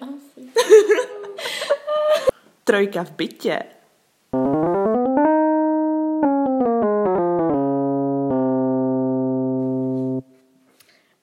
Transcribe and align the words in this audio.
Asi. 0.00 0.52
Trojka 2.64 3.04
v 3.04 3.10
bytě. 3.10 3.58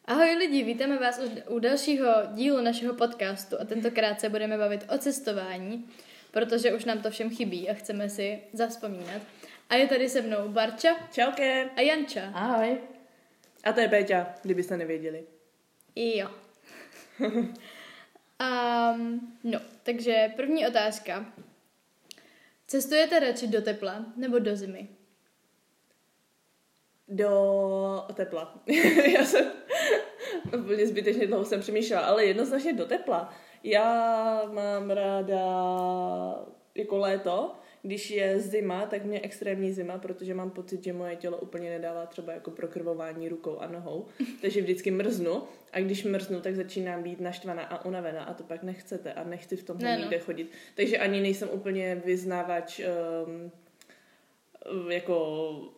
Ahoj 0.05 0.35
lidi, 0.37 0.63
vítáme 0.63 0.97
vás 0.97 1.19
u, 1.47 1.59
dalšího 1.59 2.07
dílu 2.33 2.61
našeho 2.61 2.93
podcastu 2.93 3.55
a 3.61 3.65
tentokrát 3.65 4.21
se 4.21 4.29
budeme 4.29 4.57
bavit 4.57 4.85
o 4.95 4.97
cestování, 4.97 5.85
protože 6.31 6.73
už 6.73 6.85
nám 6.85 7.01
to 7.01 7.09
všem 7.09 7.29
chybí 7.29 7.69
a 7.69 7.73
chceme 7.73 8.09
si 8.09 8.39
zavzpomínat. 8.53 9.21
A 9.69 9.75
je 9.75 9.87
tady 9.87 10.09
se 10.09 10.21
mnou 10.21 10.49
Barča 10.49 10.95
Čauke. 11.11 11.69
a 11.75 11.81
Janča. 11.81 12.31
Ahoj. 12.33 12.77
A 13.63 13.73
to 13.73 13.79
je 13.79 13.87
Péťa, 13.87 14.27
kdybyste 14.41 14.77
nevěděli. 14.77 15.23
Jo. 15.95 16.29
um, 17.19 17.51
no, 19.43 19.59
takže 19.83 20.33
první 20.35 20.67
otázka. 20.67 21.25
Cestujete 22.67 23.19
radši 23.19 23.47
do 23.47 23.61
tepla 23.61 24.05
nebo 24.15 24.39
do 24.39 24.55
zimy? 24.55 24.87
Do 27.07 28.07
tepla. 28.13 28.59
Já 29.13 29.25
jsem 29.25 29.51
úplně 30.59 30.87
zbytečně 30.87 31.27
dlouho 31.27 31.45
jsem 31.45 31.59
přemýšlela, 31.59 32.07
ale 32.07 32.25
jednoznačně 32.25 32.73
do 32.73 32.85
tepla. 32.85 33.33
Já 33.63 34.41
mám 34.53 34.89
ráda 34.89 35.45
jako 36.75 36.97
léto, 36.97 37.55
když 37.85 38.11
je 38.11 38.39
zima, 38.39 38.85
tak 38.85 39.05
mě 39.05 39.21
extrémní 39.21 39.71
zima, 39.71 39.97
protože 39.97 40.33
mám 40.33 40.51
pocit, 40.51 40.83
že 40.83 40.93
moje 40.93 41.15
tělo 41.15 41.37
úplně 41.37 41.69
nedává 41.69 42.05
třeba 42.05 42.33
jako 42.33 42.51
prokrvování 42.51 43.29
rukou 43.29 43.57
a 43.57 43.67
nohou, 43.67 44.05
takže 44.41 44.61
vždycky 44.61 44.91
mrznu 44.91 45.43
a 45.73 45.79
když 45.79 46.03
mrznu, 46.03 46.41
tak 46.41 46.55
začínám 46.55 47.03
být 47.03 47.21
naštvaná 47.21 47.63
a 47.63 47.85
unavená 47.85 48.23
a 48.23 48.33
to 48.33 48.43
pak 48.43 48.63
nechcete 48.63 49.13
a 49.13 49.23
nechci 49.23 49.55
v 49.55 49.63
tom 49.63 49.77
Ne, 49.77 49.95
no. 49.95 50.01
nikde 50.01 50.19
chodit. 50.19 50.51
Takže 50.75 50.97
ani 50.97 51.21
nejsem 51.21 51.49
úplně 51.51 52.01
vyznávač 52.05 52.81
um, 53.25 53.51
jako 54.91 55.15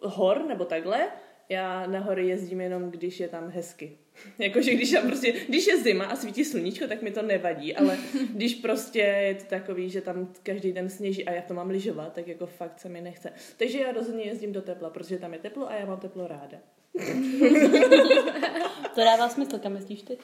hor 0.02 0.46
nebo 0.48 0.66
takhle. 0.66 1.08
Já 1.50 1.88
na 1.88 2.00
hory 2.00 2.28
jezdím 2.28 2.62
jenom, 2.62 2.92
když 2.92 3.20
je 3.20 3.28
tam 3.28 3.50
hezky. 3.50 3.98
Jakože 4.40 4.74
když, 4.74 4.92
tam 4.92 5.08
prostě, 5.08 5.34
když 5.48 5.68
je 5.68 5.78
zima 5.78 6.06
a 6.06 6.16
svítí 6.16 6.46
sluníčko, 6.46 6.88
tak 6.88 7.02
mi 7.02 7.12
to 7.12 7.22
nevadí, 7.22 7.76
ale 7.76 7.98
když 8.34 8.56
prostě 8.56 9.00
je 9.00 9.36
to 9.36 9.44
takový, 9.44 9.90
že 9.90 10.02
tam 10.02 10.34
každý 10.44 10.72
den 10.72 10.90
sněží 10.90 11.26
a 11.26 11.32
já 11.32 11.42
to 11.42 11.54
mám 11.54 11.70
lyžovat, 11.70 12.14
tak 12.14 12.28
jako 12.28 12.46
fakt 12.46 12.80
se 12.80 12.90
mi 12.90 13.02
nechce. 13.02 13.34
Takže 13.58 13.80
já 13.80 13.92
rozhodně 13.92 14.24
jezdím 14.24 14.54
do 14.54 14.62
tepla, 14.62 14.90
protože 14.90 15.18
tam 15.18 15.34
je 15.34 15.40
teplo 15.40 15.70
a 15.70 15.76
já 15.76 15.86
mám 15.86 16.00
teplo 16.00 16.28
ráda. 16.28 16.58
To 18.96 19.04
dává 19.04 19.30
smysl, 19.30 19.60
kam 19.60 19.76
jezdíš 19.76 20.02
ty? 20.02 20.18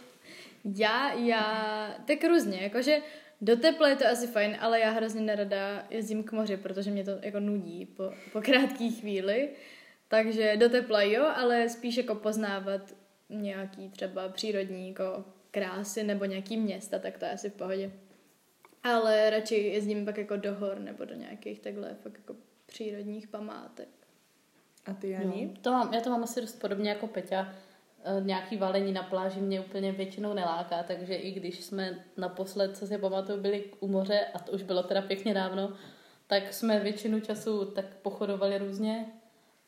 Já, 0.75 1.13
já, 1.13 1.97
tak 2.07 2.23
různě, 2.23 2.59
jakože 2.61 3.01
do 3.41 3.57
tepla 3.57 3.89
je 3.89 3.95
to 3.95 4.07
asi 4.07 4.27
fajn, 4.27 4.57
ale 4.59 4.79
já 4.79 4.89
hrozně 4.89 5.21
nerada 5.21 5.85
jezdím 5.89 6.23
k 6.23 6.31
moři, 6.31 6.57
protože 6.57 6.91
mě 6.91 7.03
to 7.03 7.11
jako 7.21 7.39
nudí 7.39 7.85
po, 7.85 8.03
po 8.33 8.41
krátké 8.41 8.89
chvíli. 8.89 9.49
Takže 10.07 10.57
do 10.57 10.69
tepla 10.69 11.01
jo, 11.01 11.25
ale 11.35 11.69
spíš 11.69 11.97
jako 11.97 12.15
poznávat 12.15 12.81
nějaký 13.41 13.89
třeba 13.89 14.29
přírodní 14.29 14.89
jako 14.89 15.25
krásy 15.51 16.03
nebo 16.03 16.25
nějaký 16.25 16.57
města, 16.57 16.99
tak 16.99 17.17
to 17.17 17.25
je 17.25 17.31
asi 17.31 17.49
v 17.49 17.53
pohodě. 17.53 17.91
Ale 18.83 19.29
radši 19.29 19.55
jezdím 19.55 20.05
pak 20.05 20.17
jako 20.17 20.35
do 20.35 20.55
hor 20.55 20.79
nebo 20.79 21.05
do 21.05 21.15
nějakých 21.15 21.59
takhle 21.59 21.93
fakt 21.93 22.17
jako 22.17 22.35
přírodních 22.65 23.27
památek. 23.27 23.87
A 24.85 24.93
ty, 24.93 25.09
Jani? 25.09 25.45
No, 25.45 25.61
to 25.61 25.71
mám, 25.71 25.93
já 25.93 26.01
to 26.01 26.09
mám 26.09 26.23
asi 26.23 26.41
dost 26.41 26.59
podobně 26.59 26.89
jako 26.89 27.07
Peťa. 27.07 27.53
E, 28.03 28.21
Nějaký 28.21 28.57
valení 28.57 28.91
na 28.91 29.03
pláži 29.03 29.41
mě 29.41 29.61
úplně 29.61 29.91
většinou 29.91 30.33
neláká, 30.33 30.83
takže 30.83 31.15
i 31.15 31.31
když 31.31 31.63
jsme 31.63 32.05
naposled, 32.17 32.77
co 32.77 32.87
si 32.87 32.97
pamatuju, 32.97 33.41
byli 33.41 33.63
u 33.79 33.87
moře, 33.87 34.19
a 34.33 34.39
to 34.39 34.51
už 34.51 34.63
bylo 34.63 34.83
teda 34.83 35.01
pěkně 35.01 35.33
dávno, 35.33 35.73
tak 36.27 36.53
jsme 36.53 36.79
většinu 36.79 37.19
času 37.19 37.65
tak 37.65 37.85
pochodovali 37.85 38.57
různě 38.57 39.05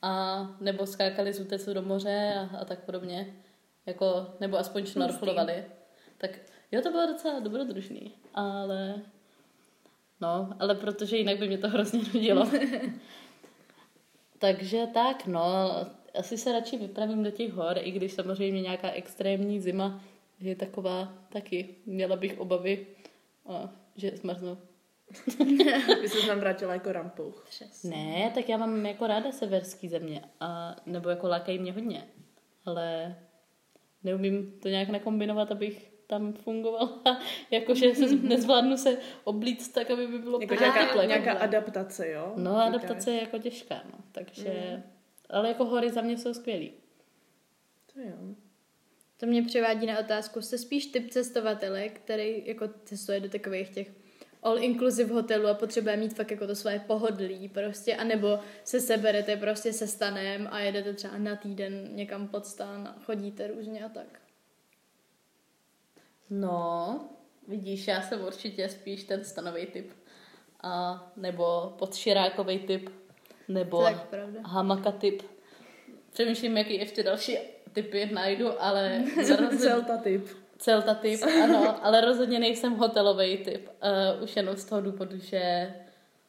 a 0.02 0.47
nebo 0.59 0.86
skákali 0.86 1.34
z 1.34 1.40
útecu 1.40 1.74
do 1.74 1.82
moře 1.82 2.34
a, 2.38 2.58
a 2.58 2.66
tak 2.66 2.80
podobně. 2.80 3.34
Jako, 3.85 4.28
nebo 4.40 4.57
aspoň 4.57 4.85
šnorchlovali. 4.85 5.66
Tak 6.18 6.31
jo, 6.72 6.81
to 6.81 6.91
bylo 6.91 7.07
docela 7.07 7.40
dobrodružný, 7.40 8.12
ale 8.34 9.01
no, 10.22 10.50
ale 10.59 10.75
protože 10.75 11.18
jinak 11.18 11.40
by 11.40 11.47
mě 11.47 11.57
to 11.57 11.69
hrozně 11.69 12.00
nudilo. 12.13 12.51
Takže 14.40 14.88
tak, 14.94 15.28
no, 15.28 15.72
asi 16.19 16.38
se 16.38 16.51
radši 16.51 16.78
vypravím 16.78 17.23
do 17.23 17.31
těch 17.31 17.53
hor, 17.53 17.78
i 17.81 17.91
když 17.91 18.13
samozřejmě 18.13 18.62
nějaká 18.62 18.91
extrémní 18.91 19.59
zima 19.59 20.02
je 20.40 20.56
taková 20.56 21.13
taky. 21.29 21.75
Měla 21.85 22.16
bych 22.16 22.40
obavy, 22.40 22.88
a, 23.50 23.69
že 23.96 24.12
zmrznu. 24.16 24.57
Vy 26.02 26.09
se 26.09 26.28
nám 26.28 26.40
vrátila 26.40 26.73
jako. 26.73 27.34
Přesně. 27.50 27.90
Ne, 27.90 28.31
tak 28.35 28.50
já 28.50 28.57
mám 28.57 28.85
jako 28.85 29.07
ráda 29.07 29.31
severský 29.31 29.90
země, 29.90 30.22
a, 30.40 30.75
nebo 30.85 31.09
jako 31.09 31.28
lákají 31.28 31.59
mě 31.59 31.73
hodně, 31.73 32.07
ale 32.66 33.16
neumím 34.06 34.60
to 34.62 34.68
nějak 34.70 34.90
nakombinovat, 34.90 35.52
abych 35.52 35.92
tam 36.08 36.34
fungovala, 36.34 37.02
jakože 37.52 37.96
se 37.96 38.16
nezvládnu 38.16 38.78
se 38.78 38.98
oblíct 39.24 39.74
tak, 39.74 39.92
aby 39.92 40.08
by 40.08 40.20
bylo 40.20 40.42
Jako 40.42 40.54
pořád 40.56 40.66
nějaká, 40.74 40.86
teple. 40.88 41.06
nějaká 41.08 41.32
adaptace, 41.34 42.10
jo? 42.10 42.34
No, 42.38 42.52
Říkáš? 42.52 42.68
adaptace 42.68 43.12
je 43.12 43.22
jako 43.22 43.38
těžká, 43.38 43.82
no, 43.92 44.00
takže, 44.12 44.84
ale 45.30 45.48
jako 45.48 45.66
hory 45.66 45.90
za 45.90 46.02
mě 46.02 46.18
jsou 46.18 46.34
skvělý. 46.34 46.72
To 47.94 48.00
jo. 48.00 48.36
To 49.18 49.26
mě 49.26 49.44
přivádí 49.44 49.86
na 49.88 50.00
otázku, 50.00 50.42
jste 50.42 50.58
spíš 50.58 50.86
typ 50.86 51.10
cestovatele, 51.10 51.90
který 51.90 52.44
jako 52.46 52.70
cestuje 52.86 53.20
do 53.20 53.30
takových 53.30 53.70
těch 53.70 53.92
all-inclusive 54.46 55.14
hotelů 55.14 55.48
a 55.48 55.54
potřebuje 55.54 55.98
mít 55.98 56.14
fakt 56.14 56.32
jako 56.32 56.48
to 56.48 56.56
své 56.56 56.80
pohodlí 56.80 57.50
prostě, 57.50 57.96
anebo 57.96 58.40
se 58.64 58.80
seberete 58.80 59.38
prostě 59.38 59.74
se 59.74 59.88
stanem 59.88 60.48
a 60.52 60.60
jedete 60.60 60.94
třeba 60.94 61.18
na 61.18 61.36
týden 61.36 61.90
někam 61.96 62.28
pod 62.28 62.46
stan 62.46 62.88
a 62.88 62.96
chodíte 63.06 63.48
různě 63.48 63.86
a 63.86 63.90
tak. 63.90 64.20
No, 66.30 67.00
vidíš, 67.48 67.88
já 67.88 68.02
jsem 68.02 68.26
určitě 68.26 68.70
spíš 68.70 69.04
ten 69.04 69.24
stanový 69.24 69.66
typ. 69.66 69.92
A, 70.64 71.12
nebo 71.16 71.74
podširákový 71.80 72.60
typ, 72.60 72.90
nebo 73.48 73.84
tak 73.84 74.08
pravda. 74.10 74.40
hamaka 74.44 74.92
typ. 74.92 75.22
Přemýšlím, 76.14 76.58
jaký 76.58 76.74
ještě 76.74 77.04
další 77.04 77.38
typy 77.74 78.10
najdu, 78.14 78.64
ale 78.64 79.04
Celta 79.58 79.98
typ. 79.98 80.45
Celta 80.58 80.94
typ, 80.94 81.20
ano, 81.44 81.86
ale 81.86 82.02
rozhodně 82.02 82.40
nejsem 82.40 82.74
hotelový 82.74 83.38
typ. 83.38 83.70
Uh, 84.18 84.24
už 84.24 84.36
jenom 84.36 84.56
z 84.56 84.66
toho 84.66 84.82
důvodu, 84.82 85.20
že 85.20 85.74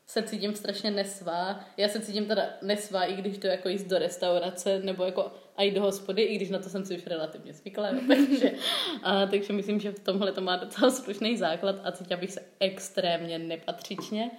se 0.06 0.22
cítím 0.22 0.54
strašně 0.54 0.91
nesvá. 0.91 1.60
Já 1.76 1.88
se 1.88 2.00
cítím 2.00 2.26
teda 2.26 2.42
nesvá, 2.62 3.04
i 3.04 3.15
když 3.15 3.38
to 3.38 3.47
jako 3.47 3.69
jíst 3.69 3.84
do 3.84 3.98
restaurace, 3.98 4.78
nebo 4.78 5.04
jako 5.04 5.32
a 5.56 5.62
jít 5.62 5.75
do 5.75 5.82
hospody, 5.82 6.22
i 6.22 6.36
když 6.36 6.50
na 6.50 6.59
to 6.59 6.69
jsem 6.69 6.84
si 6.84 6.97
už 6.97 7.06
relativně 7.06 7.53
zvyklá. 7.53 7.88
jo, 7.88 8.00
takže, 8.09 8.53
a, 9.03 9.26
takže 9.26 9.53
myslím, 9.53 9.81
že 9.81 9.92
v 9.92 10.00
tomhle 10.00 10.32
to 10.32 10.41
má 10.41 10.56
docela 10.56 10.91
slušný 10.91 11.36
základ 11.36 11.76
a 11.84 11.92
cítila 11.92 12.20
bych 12.20 12.32
se 12.32 12.42
extrémně 12.60 13.38
nepatřičně. 13.38 14.31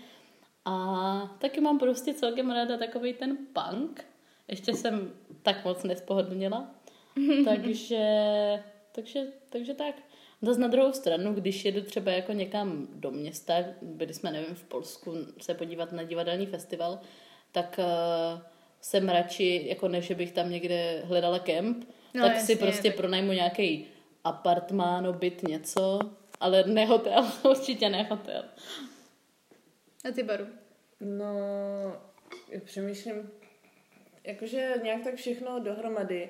A 0.66 1.36
taky 1.40 1.62
mám 1.62 1.80
prostě 1.80 2.14
celkem 2.14 2.52
ráda 2.52 2.78
takový 2.78 3.14
ten 3.14 3.38
punk. 3.54 4.06
Ještě 4.48 4.74
jsem 4.74 5.14
tak 5.44 5.66
moc 5.66 5.84
nespohodlnila. 5.84 6.68
takže, 7.46 8.06
takže, 8.98 9.20
takže 9.50 9.74
tak. 9.74 9.96
Zase 10.42 10.60
na 10.60 10.68
druhou 10.68 10.94
stranu, 10.94 11.34
když 11.34 11.66
jedu 11.66 11.82
třeba 11.82 12.12
jako 12.12 12.32
někam 12.34 12.88
do 12.92 13.12
města, 13.12 13.54
byli 13.82 14.14
jsme, 14.14 14.32
nevím, 14.32 14.56
v 14.56 14.64
Polsku 14.64 15.16
se 15.42 15.54
podívat 15.54 15.92
na 15.92 16.04
divadelní 16.04 16.46
festival, 16.46 17.00
tak 17.52 17.80
uh, 17.80 18.42
jsem 18.82 19.10
radši, 19.10 19.66
jako 19.68 19.88
než 19.88 20.06
že 20.06 20.16
bych 20.16 20.32
tam 20.32 20.50
někde 20.50 21.02
hledala 21.06 21.40
kemp, 21.40 21.86
No, 22.14 22.22
tak 22.24 22.36
si 22.36 22.52
jasně, 22.52 22.56
prostě 22.56 22.90
tak- 22.90 22.98
pronajmu 22.98 23.32
nějaký 23.32 23.88
apartmáno, 24.24 25.14
byt, 25.14 25.44
něco, 25.48 26.00
ale 26.40 26.64
ne 26.64 26.86
hotel, 26.86 27.32
určitě 27.50 27.90
ne 27.90 28.04
hotel. 28.04 28.44
A 30.10 30.12
ty 30.12 30.24
baru? 30.24 30.46
No, 31.00 31.34
já 32.50 32.60
přemýšlím, 32.66 33.30
jakože 34.24 34.74
nějak 34.84 35.04
tak 35.04 35.16
všechno 35.16 35.60
dohromady. 35.60 36.30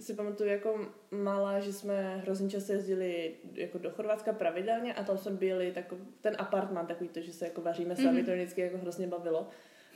Si 0.00 0.14
pamatuju 0.14 0.50
jako 0.50 0.86
malá, 1.10 1.60
že 1.60 1.72
jsme 1.72 2.16
hrozně 2.16 2.50
často 2.50 2.72
jezdili 2.72 3.34
jako 3.54 3.78
do 3.78 3.90
Chorvatska 3.90 4.32
pravidelně 4.32 4.94
a 4.94 5.04
tam 5.04 5.18
jsme 5.18 5.30
byli 5.30 5.72
takový, 5.72 6.00
ten 6.20 6.34
apartman 6.38 6.86
takový 6.86 7.08
to, 7.08 7.20
že 7.20 7.32
se 7.32 7.44
jako 7.44 7.60
vaříme 7.60 7.96
sami, 7.96 8.22
mm-hmm. 8.22 8.26
to 8.26 8.32
vždycky 8.32 8.60
jako 8.60 8.78
hrozně 8.78 9.06
bavilo. 9.06 9.48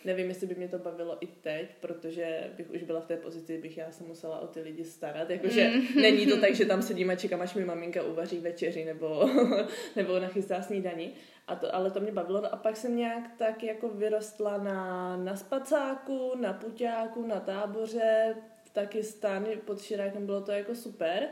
Nevím, 0.05 0.29
jestli 0.29 0.47
by 0.47 0.55
mě 0.55 0.69
to 0.69 0.79
bavilo 0.79 1.17
i 1.21 1.27
teď, 1.27 1.69
protože 1.81 2.51
bych 2.57 2.71
už 2.71 2.83
byla 2.83 3.01
v 3.01 3.07
té 3.07 3.17
pozici, 3.17 3.59
bych 3.59 3.79
já 3.79 3.91
se 3.91 4.05
musela 4.05 4.41
o 4.41 4.47
ty 4.47 4.61
lidi 4.61 4.85
starat. 4.85 5.31
Jakože 5.31 5.69
mm. 5.69 5.87
není 6.03 6.27
to 6.27 6.37
tak, 6.37 6.55
že 6.55 6.65
tam 6.65 6.83
sedím 6.83 7.11
a 7.11 7.15
čekám, 7.15 7.41
až 7.41 7.55
mi 7.55 7.65
maminka 7.65 8.03
uvaří 8.03 8.39
večeři 8.39 8.85
nebo, 8.85 9.29
nebo 9.97 10.19
nachystá 10.19 10.63
snídaní. 10.63 11.13
A 11.47 11.57
to, 11.57 11.75
ale 11.75 11.91
to 11.91 12.01
mě 12.01 12.13
bavilo. 12.13 12.41
No 12.41 12.55
a 12.55 12.57
pak 12.57 12.77
jsem 12.77 12.97
nějak 12.97 13.31
tak 13.39 13.63
jako 13.65 13.89
vyrostla 13.89 14.59
na, 14.59 15.17
na 15.17 15.37
spacáku, 15.37 16.33
na 16.41 16.53
puťáku, 16.53 17.27
na 17.27 17.41
táboře, 17.41 18.35
taky 18.81 19.03
stan 19.03 19.47
pod 19.65 19.83
Širákem, 19.83 20.27
bylo 20.27 20.41
to 20.41 20.53
jako 20.53 20.75
super. 20.75 21.29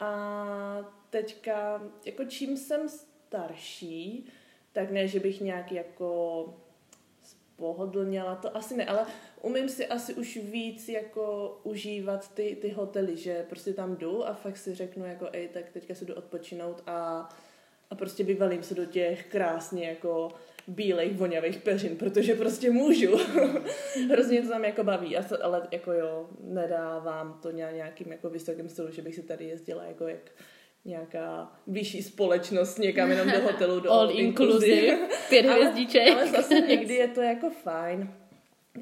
A 0.00 0.92
teďka, 1.10 1.82
jako 2.04 2.24
čím 2.24 2.56
jsem 2.56 2.88
starší, 2.88 4.26
tak 4.72 4.90
ne, 4.90 5.08
že 5.08 5.20
bych 5.20 5.40
nějak 5.40 5.72
jako 5.72 6.44
pohodlněla, 7.56 8.34
to 8.34 8.56
asi 8.56 8.76
ne, 8.76 8.86
ale 8.86 9.06
umím 9.42 9.68
si 9.68 9.86
asi 9.86 10.14
už 10.14 10.36
víc 10.36 10.88
jako 10.88 11.58
užívat 11.62 12.34
ty, 12.34 12.56
ty 12.60 12.70
hotely, 12.70 13.16
že 13.16 13.46
prostě 13.48 13.72
tam 13.72 13.96
jdu 13.96 14.26
a 14.26 14.34
fakt 14.34 14.56
si 14.56 14.74
řeknu 14.74 15.04
jako, 15.04 15.28
ej, 15.32 15.48
tak 15.48 15.70
teďka 15.70 15.94
se 15.94 16.04
jdu 16.04 16.14
odpočinout 16.14 16.82
a, 16.86 17.28
a 17.90 17.94
prostě 17.94 18.24
vyvalím 18.24 18.62
se 18.62 18.74
do 18.74 18.84
těch 18.84 19.26
krásně 19.26 19.88
jako 19.88 20.28
bílejch, 20.66 21.16
vonavých 21.16 21.58
peřin, 21.58 21.96
protože 21.96 22.34
prostě 22.34 22.70
můžu. 22.70 23.16
Hrozně 24.10 24.42
to 24.42 24.48
tam 24.48 24.64
jako 24.64 24.84
baví, 24.84 25.16
ale 25.42 25.68
jako 25.70 25.92
jo, 25.92 26.28
nedávám 26.40 27.38
to 27.42 27.50
nějakým 27.50 28.12
jako 28.12 28.30
vysokým 28.30 28.68
stylu, 28.68 28.90
že 28.90 29.02
bych 29.02 29.14
si 29.14 29.22
tady 29.22 29.44
jezdila 29.44 29.84
jako 29.84 30.08
jak 30.08 30.30
nějaká 30.84 31.52
vyšší 31.66 32.02
společnost 32.02 32.78
někam 32.78 33.10
jenom 33.10 33.30
do 33.30 33.40
hotelu, 33.40 33.80
do 33.80 33.90
all 33.92 34.10
inclusive, 34.10 34.98
pět 35.28 35.46
hvězdiček. 35.50 36.08
Ale, 36.08 36.22
ale 36.22 36.30
zase 36.30 36.60
někdy 36.60 36.94
je 36.94 37.08
to 37.08 37.20
jako 37.20 37.50
fajn. 37.50 38.14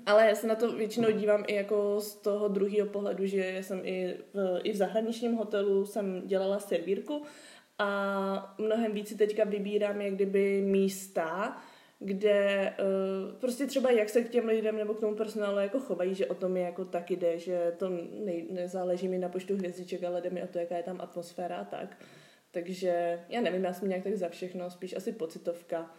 Ale 0.07 0.27
já 0.27 0.35
se 0.35 0.47
na 0.47 0.55
to 0.55 0.73
většinou 0.73 1.11
dívám 1.11 1.45
i 1.47 1.55
jako 1.55 2.01
z 2.01 2.15
toho 2.15 2.49
druhého 2.49 2.89
pohledu, 2.89 3.27
že 3.27 3.59
jsem 3.61 3.81
i 3.85 4.15
v, 4.35 4.61
i 4.63 4.73
v 4.73 4.77
zahraničním 4.77 5.35
hotelu 5.35 5.87
jsem 5.87 6.23
dělala 6.27 6.61
servírku 6.61 7.23
a 7.81 8.55
mnohem 8.59 8.93
víc 8.93 9.09
si 9.09 9.17
teďka 9.17 9.45
vybírám 9.45 10.01
jak 10.01 10.15
kdyby 10.15 10.63
místa, 10.63 11.57
kde 11.99 12.73
uh, 12.79 13.35
prostě 13.41 13.67
třeba 13.67 13.91
jak 13.91 14.09
se 14.09 14.23
k 14.23 14.29
těm 14.29 14.47
lidem 14.47 14.77
nebo 14.77 14.95
k 14.95 15.01
tomu 15.01 15.17
personálu 15.17 15.59
jako 15.59 15.81
chovají, 15.81 16.15
že 16.15 16.27
o 16.27 16.35
tom 16.35 16.53
mi 16.53 16.61
jako 16.61 16.85
tak 16.85 17.11
jde, 17.11 17.39
že 17.39 17.73
to 17.77 17.89
nej, 18.25 18.47
nezáleží 18.51 19.09
mi 19.09 19.19
na 19.19 19.29
počtu 19.29 19.57
hvězdiček, 19.57 20.05
ale 20.05 20.21
jde 20.21 20.31
mi 20.31 20.43
o 20.43 20.47
to, 20.47 20.59
jaká 20.59 20.77
je 20.77 20.83
tam 20.83 21.01
atmosféra 21.01 21.57
a 21.57 21.65
tak. 21.65 21.97
Takže 22.51 23.21
já 23.29 23.41
nevím, 23.41 23.65
já 23.65 23.73
jsem 23.73 23.89
nějak 23.89 24.05
tak 24.05 24.17
za 24.17 24.29
všechno, 24.29 24.71
spíš 24.71 24.97
asi 24.97 25.13
pocitovka. 25.13 25.95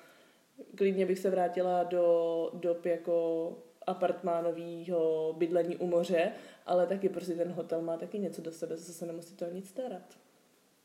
Klidně 0.76 1.06
bych 1.06 1.20
se 1.20 1.30
vrátila 1.30 1.84
do 1.84 2.50
dob 2.54 2.86
jako 2.86 3.58
apartmánového 3.88 5.34
bydlení 5.38 5.78
u 5.78 5.88
moře, 5.88 6.32
ale 6.66 6.88
taky 6.88 7.10
prostě 7.10 7.34
ten 7.34 7.52
hotel 7.52 7.82
má 7.82 7.98
taky 7.98 8.20
něco 8.20 8.42
do 8.42 8.52
sebe, 8.52 8.78
zase 8.78 8.94
se 8.94 9.06
nemusí 9.06 9.36
to 9.36 9.46
nic 9.46 9.70
starat. 9.70 10.18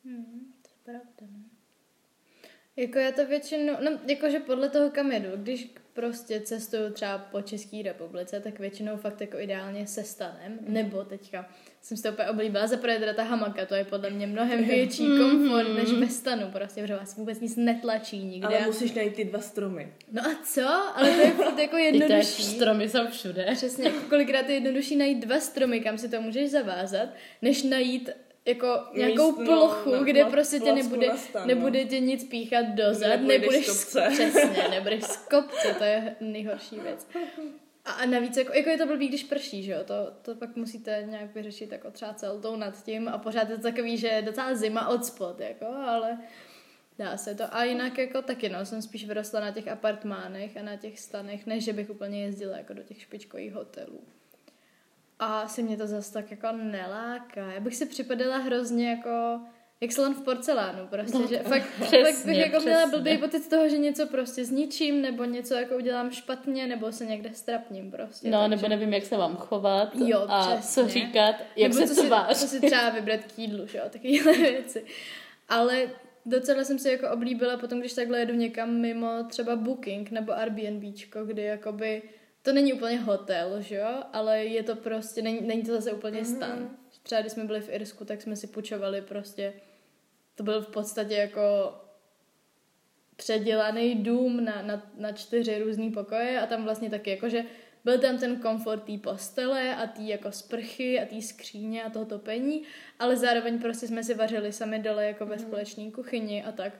Hmm, 0.04 0.52
je 0.55 0.55
pravda. 0.86 1.02
No. 1.20 1.44
Jako 2.76 2.98
já 2.98 3.12
to 3.12 3.26
většinou, 3.26 3.74
no 3.80 3.98
jakože 4.06 4.40
podle 4.40 4.68
toho, 4.68 4.90
kam 4.90 5.12
jedu, 5.12 5.28
když 5.36 5.70
prostě 5.92 6.40
cestuju 6.40 6.92
třeba 6.92 7.18
po 7.18 7.42
České 7.42 7.82
republice, 7.82 8.40
tak 8.40 8.58
většinou 8.58 8.96
fakt 8.96 9.20
jako 9.20 9.38
ideálně 9.38 9.86
se 9.86 10.04
stanem, 10.04 10.58
nebo 10.60 11.04
teďka 11.04 11.48
jsem 11.82 11.96
si 11.96 12.02
to 12.02 12.12
úplně 12.12 12.28
oblíbila, 12.28 12.66
za 12.66 12.76
teda 12.76 13.14
ta 13.14 13.22
hamaka, 13.22 13.66
to 13.66 13.74
je 13.74 13.84
podle 13.84 14.10
mě 14.10 14.26
mnohem 14.26 14.64
větší 14.64 15.06
komfort 15.06 15.68
než 15.68 15.92
ve 15.92 16.08
stanu, 16.08 16.50
prostě, 16.50 16.80
protože 16.80 16.96
vás 16.96 17.16
vůbec 17.16 17.40
nic 17.40 17.56
netlačí 17.56 18.18
nikde. 18.18 18.46
Ale 18.46 18.66
musíš 18.66 18.94
najít 18.94 19.14
ty 19.14 19.24
dva 19.24 19.40
stromy. 19.40 19.92
No 20.12 20.22
a 20.22 20.34
co? 20.44 20.68
Ale 20.94 21.10
to 21.10 21.20
je 21.20 21.30
fakt 21.30 21.58
jako 21.58 21.76
jednodušší. 21.90 22.42
stromy 22.42 22.88
jsou 22.88 23.06
všude. 23.10 23.46
Přesně, 23.54 23.84
jako 23.84 24.08
kolikrát 24.08 24.48
je 24.48 24.54
jednodušší 24.54 24.96
najít 24.96 25.26
dva 25.26 25.40
stromy, 25.40 25.80
kam 25.80 25.98
si 25.98 26.08
to 26.08 26.22
můžeš 26.22 26.50
zavázat, 26.50 27.08
než 27.42 27.62
najít 27.62 28.10
jako 28.46 28.80
nějakou 28.94 29.32
Míst, 29.32 29.44
plochu, 29.44 29.90
no, 29.90 30.04
kde 30.04 30.24
prostě 30.24 30.60
tě 30.60 30.72
nebude, 30.72 31.16
stan, 31.16 31.46
nebude 31.46 31.84
tě 31.84 32.00
nic 32.00 32.24
píchat 32.24 32.66
dozad, 32.66 33.20
nebudeš, 33.20 33.66
z 33.66 33.96
přesně, 34.10 34.68
nebudeš 34.70 35.02
z 35.02 35.16
kopce, 35.16 35.74
to 35.78 35.84
je 35.84 36.16
nejhorší 36.20 36.80
věc. 36.80 37.08
A, 37.84 37.92
a 37.92 38.06
navíc, 38.06 38.36
jako, 38.36 38.52
jako 38.52 38.70
je 38.70 38.78
to 38.78 38.86
blbý, 38.86 39.08
když 39.08 39.24
prší, 39.24 39.62
že 39.62 39.72
jo, 39.72 39.78
to, 39.84 39.94
to 40.22 40.34
pak 40.34 40.56
musíte 40.56 41.04
nějak 41.10 41.34
vyřešit 41.34 41.72
jako 41.72 41.90
třeba 41.90 42.14
celou 42.14 42.56
nad 42.56 42.84
tím 42.84 43.08
a 43.08 43.18
pořád 43.18 43.50
je 43.50 43.56
to 43.56 43.62
takový, 43.62 43.98
že 43.98 44.08
je 44.08 44.22
docela 44.22 44.54
zima 44.54 44.88
od 44.88 45.04
spod, 45.04 45.40
jako, 45.40 45.66
ale 45.66 46.18
dá 46.98 47.16
se 47.16 47.34
to. 47.34 47.44
A 47.50 47.64
jinak 47.64 47.98
jako 47.98 48.22
taky, 48.22 48.48
no, 48.48 48.66
jsem 48.66 48.82
spíš 48.82 49.04
vyrostla 49.06 49.40
na 49.40 49.50
těch 49.50 49.68
apartmánech 49.68 50.56
a 50.56 50.62
na 50.62 50.76
těch 50.76 51.00
stanech, 51.00 51.46
než 51.46 51.64
že 51.64 51.72
bych 51.72 51.90
úplně 51.90 52.22
jezdila 52.22 52.56
jako 52.56 52.74
do 52.74 52.82
těch 52.82 53.02
špičkových 53.02 53.52
hotelů. 53.52 54.00
A 55.18 55.40
asi 55.40 55.62
mě 55.62 55.76
to 55.76 55.86
zase 55.86 56.12
tak 56.12 56.30
jako 56.30 56.48
neláká. 56.52 57.52
Já 57.52 57.60
bych 57.60 57.76
si 57.76 57.86
připadala 57.86 58.36
hrozně 58.36 58.90
jako 58.90 59.40
jak 59.80 59.92
slon 59.92 60.14
v 60.14 60.22
porcelánu, 60.22 60.86
prostě, 60.86 61.18
no, 61.18 61.26
že 61.26 61.38
fakt, 61.38 61.66
přesně, 61.80 62.04
fakt 62.04 62.26
bych 62.26 62.36
jako 62.36 62.50
přesně. 62.50 62.70
měla 62.70 62.86
blbý 62.86 63.18
pocit 63.18 63.42
z 63.42 63.48
toho, 63.48 63.68
že 63.68 63.78
něco 63.78 64.06
prostě 64.06 64.44
zničím, 64.44 65.02
nebo 65.02 65.24
něco 65.24 65.54
jako 65.54 65.76
udělám 65.76 66.10
špatně, 66.10 66.66
nebo 66.66 66.92
se 66.92 67.06
někde 67.06 67.34
strapním 67.34 67.90
prostě. 67.90 68.30
No, 68.30 68.38
takže... 68.38 68.56
nebo 68.56 68.68
nevím, 68.68 68.94
jak 68.94 69.04
se 69.04 69.16
vám 69.16 69.36
chovat 69.36 69.96
jo, 69.96 70.26
a 70.28 70.56
přesně. 70.56 70.82
co 70.82 70.88
říkat, 70.88 71.34
jak 71.56 71.74
nebo 71.74 71.86
se 71.86 72.02
tvář. 72.02 72.40
Co 72.40 72.46
si 72.46 72.60
třeba 72.60 72.90
vybrat 72.90 73.20
k 73.20 73.38
jídlu, 73.38 73.66
že 73.66 73.78
jo, 73.78 73.84
takovéhle 73.90 74.32
věci. 74.50 74.84
Ale 75.48 75.90
docela 76.26 76.64
jsem 76.64 76.78
si 76.78 76.88
jako 76.88 77.10
oblíbila 77.10 77.56
potom, 77.56 77.80
když 77.80 77.92
takhle 77.92 78.18
jedu 78.18 78.34
někam 78.34 78.70
mimo 78.70 79.24
třeba 79.28 79.56
Booking 79.56 80.10
nebo 80.10 80.32
Airbnbčko, 80.32 81.24
kdy 81.24 81.42
jakoby 81.42 82.02
to 82.46 82.52
není 82.52 82.72
úplně 82.72 82.98
hotel, 82.98 83.62
že 83.62 83.76
jo, 83.76 84.02
ale 84.12 84.44
je 84.44 84.62
to 84.62 84.76
prostě, 84.76 85.22
není, 85.22 85.40
není 85.40 85.62
to 85.62 85.72
zase 85.72 85.92
úplně 85.92 86.22
mm-hmm. 86.22 86.36
stan. 86.36 86.76
Třeba 87.02 87.20
když 87.20 87.32
jsme 87.32 87.44
byli 87.44 87.60
v 87.60 87.68
Irsku, 87.68 88.04
tak 88.04 88.22
jsme 88.22 88.36
si 88.36 88.46
půjčovali 88.46 89.02
prostě, 89.02 89.52
to 90.34 90.42
byl 90.42 90.62
v 90.62 90.68
podstatě 90.68 91.14
jako 91.14 91.74
předělaný 93.16 93.94
dům 93.94 94.44
na, 94.44 94.62
na, 94.62 94.92
na 94.96 95.12
čtyři 95.12 95.58
různý 95.58 95.90
pokoje 95.90 96.40
a 96.40 96.46
tam 96.46 96.64
vlastně 96.64 96.90
taky 96.90 97.10
jakože 97.10 97.44
byl 97.84 97.98
tam 97.98 98.18
ten 98.18 98.36
komfort 98.40 98.84
té 98.84 98.98
postele 98.98 99.76
a 99.76 99.86
té 99.86 100.02
jako 100.02 100.32
sprchy 100.32 101.00
a 101.00 101.06
té 101.06 101.22
skříně 101.22 101.84
a 101.84 101.90
toho 101.90 102.04
topení, 102.04 102.62
ale 102.98 103.16
zároveň 103.16 103.58
prostě 103.58 103.86
jsme 103.86 104.04
si 104.04 104.14
vařili 104.14 104.52
sami 104.52 104.78
dole 104.78 105.06
jako 105.06 105.26
ve 105.26 105.36
mhm. 105.36 105.44
společné 105.44 105.90
kuchyni 105.90 106.44
a 106.44 106.52
tak. 106.52 106.72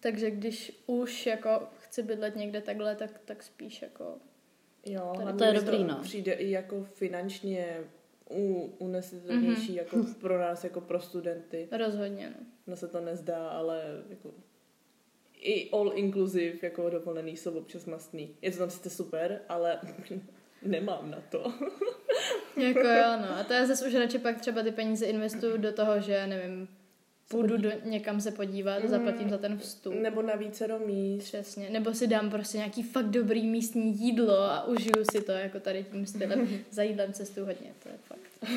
Takže 0.00 0.30
když 0.30 0.82
už 0.86 1.26
jako 1.26 1.68
chci 1.78 2.02
bydlet 2.02 2.36
někde 2.36 2.60
takhle, 2.60 2.96
tak, 2.96 3.10
tak 3.24 3.42
spíš 3.42 3.82
jako 3.82 4.18
Jo, 4.86 5.12
to, 5.26 5.36
to 5.38 5.44
je 5.44 5.52
dobrý, 5.52 5.84
no. 5.84 5.98
Přijde 6.02 6.32
i 6.32 6.50
jako 6.50 6.84
finančně 6.84 7.84
unesitelnější 8.78 9.72
mm-hmm. 9.72 9.76
jako 9.76 9.96
pro 10.20 10.38
nás, 10.38 10.64
jako 10.64 10.80
pro 10.80 11.00
studenty. 11.00 11.68
Rozhodně, 11.72 12.30
no. 12.30 12.46
No 12.66 12.76
se 12.76 12.88
to 12.88 13.00
nezdá, 13.00 13.48
ale 13.48 13.82
jako 14.08 14.30
i 15.40 15.70
all 15.70 15.92
inclusive 15.94 16.58
jako 16.62 16.90
dovolený 16.90 17.36
jsou 17.36 17.58
občas 17.58 17.86
mastný. 17.86 18.36
Je 18.42 18.50
to 18.50 18.58
tam 18.58 18.70
sice 18.70 18.90
super, 18.90 19.40
ale 19.48 19.80
nemám 20.62 21.10
na 21.10 21.22
to. 21.30 21.52
jako 22.56 22.88
jo, 22.88 23.16
no. 23.20 23.36
A 23.36 23.44
to 23.44 23.52
já 23.52 23.66
zase 23.66 23.86
už 23.86 23.94
radši 23.94 24.18
pak 24.18 24.40
třeba 24.40 24.62
ty 24.62 24.72
peníze 24.72 25.06
investuju 25.06 25.56
do 25.56 25.72
toho, 25.72 26.00
že 26.00 26.26
nevím, 26.26 26.68
půjdu 27.30 27.56
do, 27.56 27.70
někam 27.84 28.20
se 28.20 28.30
podívat, 28.30 28.82
mm. 28.82 28.88
zaplatím 28.88 29.30
za 29.30 29.38
ten 29.38 29.58
vstup. 29.58 29.94
Nebo 29.94 30.22
na 30.22 30.34
více 30.34 30.68
do 30.68 30.78
míst. 30.78 31.24
Přesně. 31.24 31.70
Nebo 31.70 31.94
si 31.94 32.06
dám 32.06 32.30
prostě 32.30 32.58
nějaký 32.58 32.82
fakt 32.82 33.06
dobrý 33.06 33.46
místní 33.46 33.98
jídlo 33.98 34.38
a 34.38 34.64
užiju 34.64 35.04
si 35.12 35.22
to 35.22 35.32
jako 35.32 35.60
tady 35.60 35.84
tím 35.84 36.06
stylem. 36.06 36.48
za 36.70 36.82
jídlem 36.82 37.12
cestu 37.12 37.44
hodně, 37.44 37.72
to 37.82 37.88
je 37.88 37.94
fakt. 38.04 38.20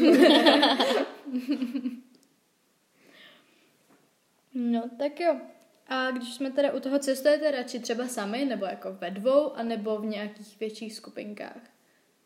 no, 4.53 4.89
tak 4.99 5.19
jo. 5.19 5.37
A 5.87 6.11
když 6.11 6.33
jsme 6.33 6.51
teda 6.51 6.73
u 6.73 6.79
toho 6.79 6.99
cestujete 6.99 7.51
radši 7.51 7.79
třeba 7.79 8.07
sami, 8.07 8.45
nebo 8.45 8.65
jako 8.65 8.93
ve 8.93 9.11
dvou, 9.11 9.53
anebo 9.53 9.97
v 9.97 10.05
nějakých 10.05 10.59
větších 10.59 10.93
skupinkách? 10.93 11.61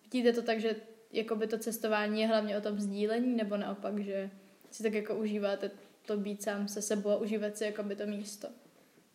Vidíte 0.03 0.33
to 0.33 0.41
tak, 0.41 0.59
že 0.59 0.75
jako 1.11 1.35
by 1.35 1.47
to 1.47 1.57
cestování 1.57 2.21
je 2.21 2.27
hlavně 2.27 2.57
o 2.57 2.61
tom 2.61 2.79
sdílení, 2.79 3.35
nebo 3.35 3.57
naopak, 3.57 3.99
že 3.99 4.29
si 4.71 4.83
tak 4.83 4.93
jako 4.93 5.15
užíváte 5.15 5.71
to 6.07 6.17
být 6.17 6.43
sám 6.43 6.67
se 6.67 6.81
sebou 6.81 7.09
a 7.09 7.17
užívat 7.17 7.57
si 7.57 7.63
jako 7.63 7.83
by 7.83 7.95
to 7.95 8.07
místo? 8.07 8.47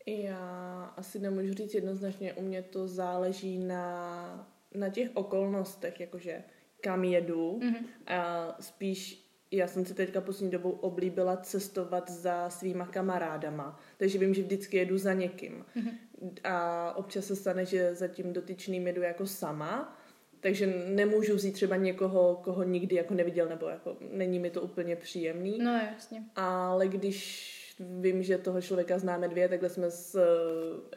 Já 0.06 0.94
asi 0.96 1.18
nemůžu 1.18 1.54
říct 1.54 1.74
jednoznačně, 1.74 2.32
u 2.32 2.42
mě 2.42 2.62
to 2.62 2.88
záleží 2.88 3.58
na, 3.58 4.52
na 4.74 4.88
těch 4.88 5.10
okolnostech, 5.14 6.00
jakože 6.00 6.44
kam 6.80 7.04
jedu 7.04 7.58
mm-hmm. 7.62 7.84
a 8.06 8.56
spíš 8.60 9.22
já 9.54 9.66
jsem 9.66 9.84
si 9.84 9.94
teďka 9.94 10.20
poslední 10.20 10.50
dobou 10.50 10.70
oblíbila 10.70 11.36
cestovat 11.36 12.10
za 12.10 12.50
svýma 12.50 12.86
kamarádama, 12.86 13.80
takže 13.96 14.18
vím, 14.18 14.34
že 14.34 14.42
vždycky 14.42 14.76
jedu 14.76 14.98
za 14.98 15.12
někým. 15.12 15.64
Mm-hmm. 15.76 15.98
A 16.44 16.94
občas 16.96 17.24
se 17.24 17.36
stane, 17.36 17.64
že 17.64 17.94
za 17.94 18.08
tím 18.08 18.32
dotyčným 18.32 18.86
jedu 18.86 19.02
jako 19.02 19.26
sama, 19.26 19.98
takže 20.42 20.66
nemůžu 20.86 21.34
vzít 21.34 21.52
třeba 21.52 21.76
někoho, 21.76 22.40
koho 22.44 22.62
nikdy 22.62 22.96
jako 22.96 23.14
neviděl, 23.14 23.48
nebo 23.48 23.68
jako 23.68 23.96
není 24.10 24.38
mi 24.38 24.50
to 24.50 24.62
úplně 24.62 24.96
příjemný. 24.96 25.58
No 25.58 25.72
jasně. 25.72 26.22
Ale 26.36 26.88
když 26.88 27.52
vím, 27.80 28.22
že 28.22 28.38
toho 28.38 28.60
člověka 28.60 28.98
známe 28.98 29.28
dvě, 29.28 29.48
takhle 29.48 29.68
jsme 29.68 29.90
s, 29.90 30.20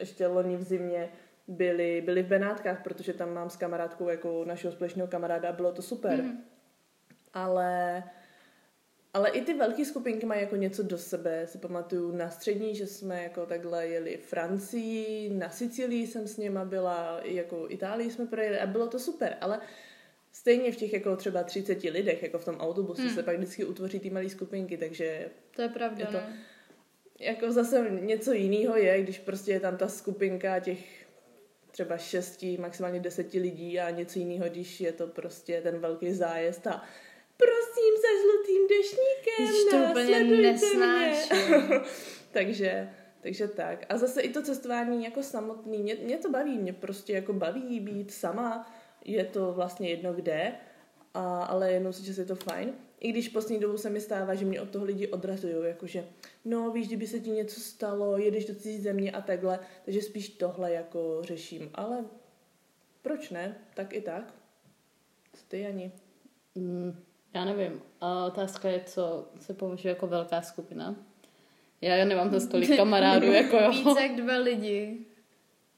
ještě 0.00 0.26
loni 0.26 0.56
v 0.56 0.62
zimě 0.62 1.08
byli, 1.48 2.02
byli 2.04 2.22
v 2.22 2.26
Benátkách, 2.26 2.82
protože 2.82 3.12
tam 3.12 3.34
mám 3.34 3.50
s 3.50 3.56
kamarádkou 3.56 4.08
jako 4.08 4.44
našeho 4.44 4.72
společného 4.72 5.08
kamaráda 5.08 5.48
a 5.48 5.52
bylo 5.52 5.72
to 5.72 5.82
super. 5.82 6.22
Mm. 6.22 6.44
Ale 7.34 8.02
ale 9.16 9.30
i 9.30 9.40
ty 9.40 9.54
velké 9.54 9.84
skupinky 9.84 10.26
mají 10.26 10.40
jako 10.40 10.56
něco 10.56 10.82
do 10.82 10.98
sebe. 10.98 11.46
Si 11.46 11.58
pamatuju 11.58 12.12
na 12.16 12.30
střední, 12.30 12.74
že 12.74 12.86
jsme 12.86 13.22
jako 13.22 13.46
takhle 13.46 13.86
jeli 13.88 14.16
Francii, 14.16 15.30
na 15.30 15.50
Sicílii 15.50 16.06
jsem 16.06 16.28
s 16.28 16.36
něma 16.36 16.64
byla, 16.64 17.20
jako 17.24 17.66
Itálii 17.68 18.10
jsme 18.10 18.26
projeli 18.26 18.58
a 18.60 18.66
bylo 18.66 18.86
to 18.88 18.98
super, 18.98 19.36
ale 19.40 19.60
stejně 20.32 20.72
v 20.72 20.76
těch 20.76 20.92
jako 20.92 21.16
třeba 21.16 21.42
30 21.42 21.82
lidech, 21.82 22.22
jako 22.22 22.38
v 22.38 22.44
tom 22.44 22.56
autobuse, 22.56 23.02
Hmm. 23.02 23.14
se 23.14 23.22
pak 23.22 23.36
vždycky 23.36 23.64
utvoří 23.64 24.00
ty 24.00 24.10
malé 24.10 24.28
skupinky, 24.28 24.76
takže 24.76 25.28
To 25.56 25.62
je 25.62 25.68
pravda, 25.68 26.00
Je 26.00 26.06
to- 26.06 26.12
no. 26.12 26.36
jako 27.20 27.52
zase 27.52 27.90
něco 27.90 28.32
jiného 28.32 28.76
je, 28.76 29.02
když 29.02 29.18
prostě 29.18 29.52
je 29.52 29.60
tam 29.60 29.76
ta 29.76 29.88
skupinka 29.88 30.60
těch 30.60 31.06
třeba 31.70 31.98
šesti, 31.98 32.58
maximálně 32.60 33.00
deseti 33.00 33.38
lidí 33.40 33.80
a 33.80 33.90
něco 33.90 34.18
jiného, 34.18 34.48
když 34.48 34.80
je 34.80 34.92
to 34.92 35.06
prostě 35.06 35.60
ten 35.62 35.78
velký 35.78 36.12
zájezd 36.12 36.66
a 36.66 36.84
prosím 37.36 37.94
se 38.00 38.08
žlutým 38.22 38.68
dešníkem, 38.68 39.46
Ježiš, 39.46 39.64
to 39.70 39.76
úplně 39.90 40.24
mě. 40.24 40.58
takže, 42.32 42.90
takže 43.20 43.48
tak. 43.48 43.86
A 43.88 43.98
zase 43.98 44.20
i 44.20 44.28
to 44.28 44.42
cestování 44.42 45.04
jako 45.04 45.22
samotný, 45.22 45.78
mě, 45.78 45.94
mě 45.94 46.18
to 46.18 46.30
baví, 46.30 46.58
mě 46.58 46.72
prostě 46.72 47.12
jako 47.12 47.32
baví 47.32 47.80
být 47.80 48.12
sama, 48.12 48.72
je 49.04 49.24
to 49.24 49.52
vlastně 49.52 49.90
jedno 49.90 50.12
kde, 50.12 50.52
a, 51.14 51.44
ale 51.44 51.72
jenom 51.72 51.92
si, 51.92 52.04
že 52.04 52.22
je 52.22 52.26
to 52.26 52.36
fajn. 52.36 52.74
I 53.00 53.12
když 53.12 53.28
poslední 53.28 53.60
dobou 53.60 53.76
se 53.76 53.90
mi 53.90 54.00
stává, 54.00 54.34
že 54.34 54.44
mě 54.44 54.60
od 54.60 54.70
toho 54.70 54.84
lidi 54.84 55.08
odrazují, 55.08 55.54
jakože 55.62 56.06
no 56.44 56.70
víš, 56.70 56.86
kdyby 56.86 57.06
se 57.06 57.20
ti 57.20 57.30
něco 57.30 57.60
stalo, 57.60 58.18
jedeš 58.18 58.44
do 58.44 58.54
cizí 58.54 58.80
země 58.80 59.12
a 59.12 59.20
takhle, 59.20 59.58
takže 59.84 60.02
spíš 60.02 60.28
tohle 60.28 60.72
jako 60.72 61.18
řeším, 61.22 61.70
ale 61.74 62.04
proč 63.02 63.30
ne, 63.30 63.58
tak 63.74 63.92
i 63.92 64.00
tak. 64.00 64.34
Co 65.32 65.44
Ty 65.48 65.66
ani. 65.66 65.92
Mm, 66.54 67.04
já 67.36 67.44
nevím. 67.44 67.82
A 68.00 68.26
otázka 68.26 68.68
je, 68.68 68.80
co 68.86 69.28
se 69.40 69.54
považuje 69.54 69.92
jako 69.94 70.06
velká 70.06 70.42
skupina. 70.42 70.96
Já 71.80 72.04
nemám 72.04 72.30
to 72.30 72.46
tolik 72.46 72.76
kamarádů, 72.76 73.26
jako 73.26 73.56
jo. 73.56 73.70
Více 73.70 74.02
jak 74.02 74.16
dva 74.16 74.36
lidi. 74.36 74.98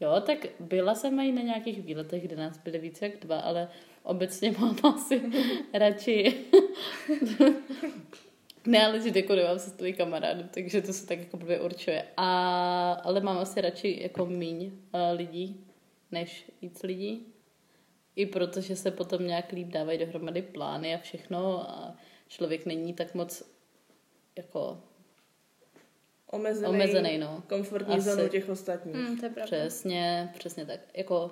Jo, 0.00 0.23
tak 0.27 0.38
byla 0.61 0.95
jsem 0.95 1.21
i 1.21 1.33
na 1.33 1.43
nějakých 1.43 1.83
výletech, 1.83 2.23
kde 2.23 2.37
nás 2.37 2.59
byly 2.59 2.79
více 2.79 3.05
jak 3.07 3.21
dva, 3.21 3.41
ale 3.41 3.69
obecně 4.03 4.55
mám 4.59 4.77
asi 4.95 5.23
radši... 5.75 6.45
ne, 8.67 8.87
ale 8.87 9.00
že 9.00 9.12
jako 9.15 9.35
nemám 9.35 9.59
se 9.59 9.71
stojí 9.71 9.93
kamarádů, 9.93 10.45
takže 10.50 10.83
to 10.83 10.93
se 10.93 11.07
tak 11.07 11.19
jako 11.19 11.37
blbě 11.37 11.61
určuje. 11.61 12.05
A, 12.17 12.93
ale 12.93 13.21
mám 13.21 13.38
asi 13.38 13.61
radši 13.61 13.99
jako 14.03 14.27
míň 14.27 14.65
uh, 14.65 15.00
lidí, 15.17 15.65
než 16.11 16.50
víc 16.62 16.83
lidí. 16.83 17.27
I 18.19 18.27
protože 18.27 18.77
se 18.77 18.91
potom 18.91 19.27
nějak 19.27 19.53
líp 19.53 19.69
dávají 19.69 19.99
dohromady 19.99 20.43
plány 20.43 20.95
a 20.95 20.99
všechno 20.99 21.71
a 21.71 21.97
člověk 22.29 22.67
není 22.67 22.95
tak 22.95 23.15
moc 23.15 23.43
jako 24.37 24.83
Omezený, 26.27 26.69
omezený, 26.69 27.19
no. 27.19 27.43
komfortní 27.49 27.95
Asi. 27.95 28.11
zónu 28.11 28.29
těch 28.29 28.49
ostatních. 28.49 28.97
Hm, 28.97 29.17
to 29.17 29.27
je 29.27 29.31
pravda. 29.31 29.47
Přesně, 29.47 30.33
přesně 30.39 30.67
tak. 30.67 30.81
Jako 30.97 31.31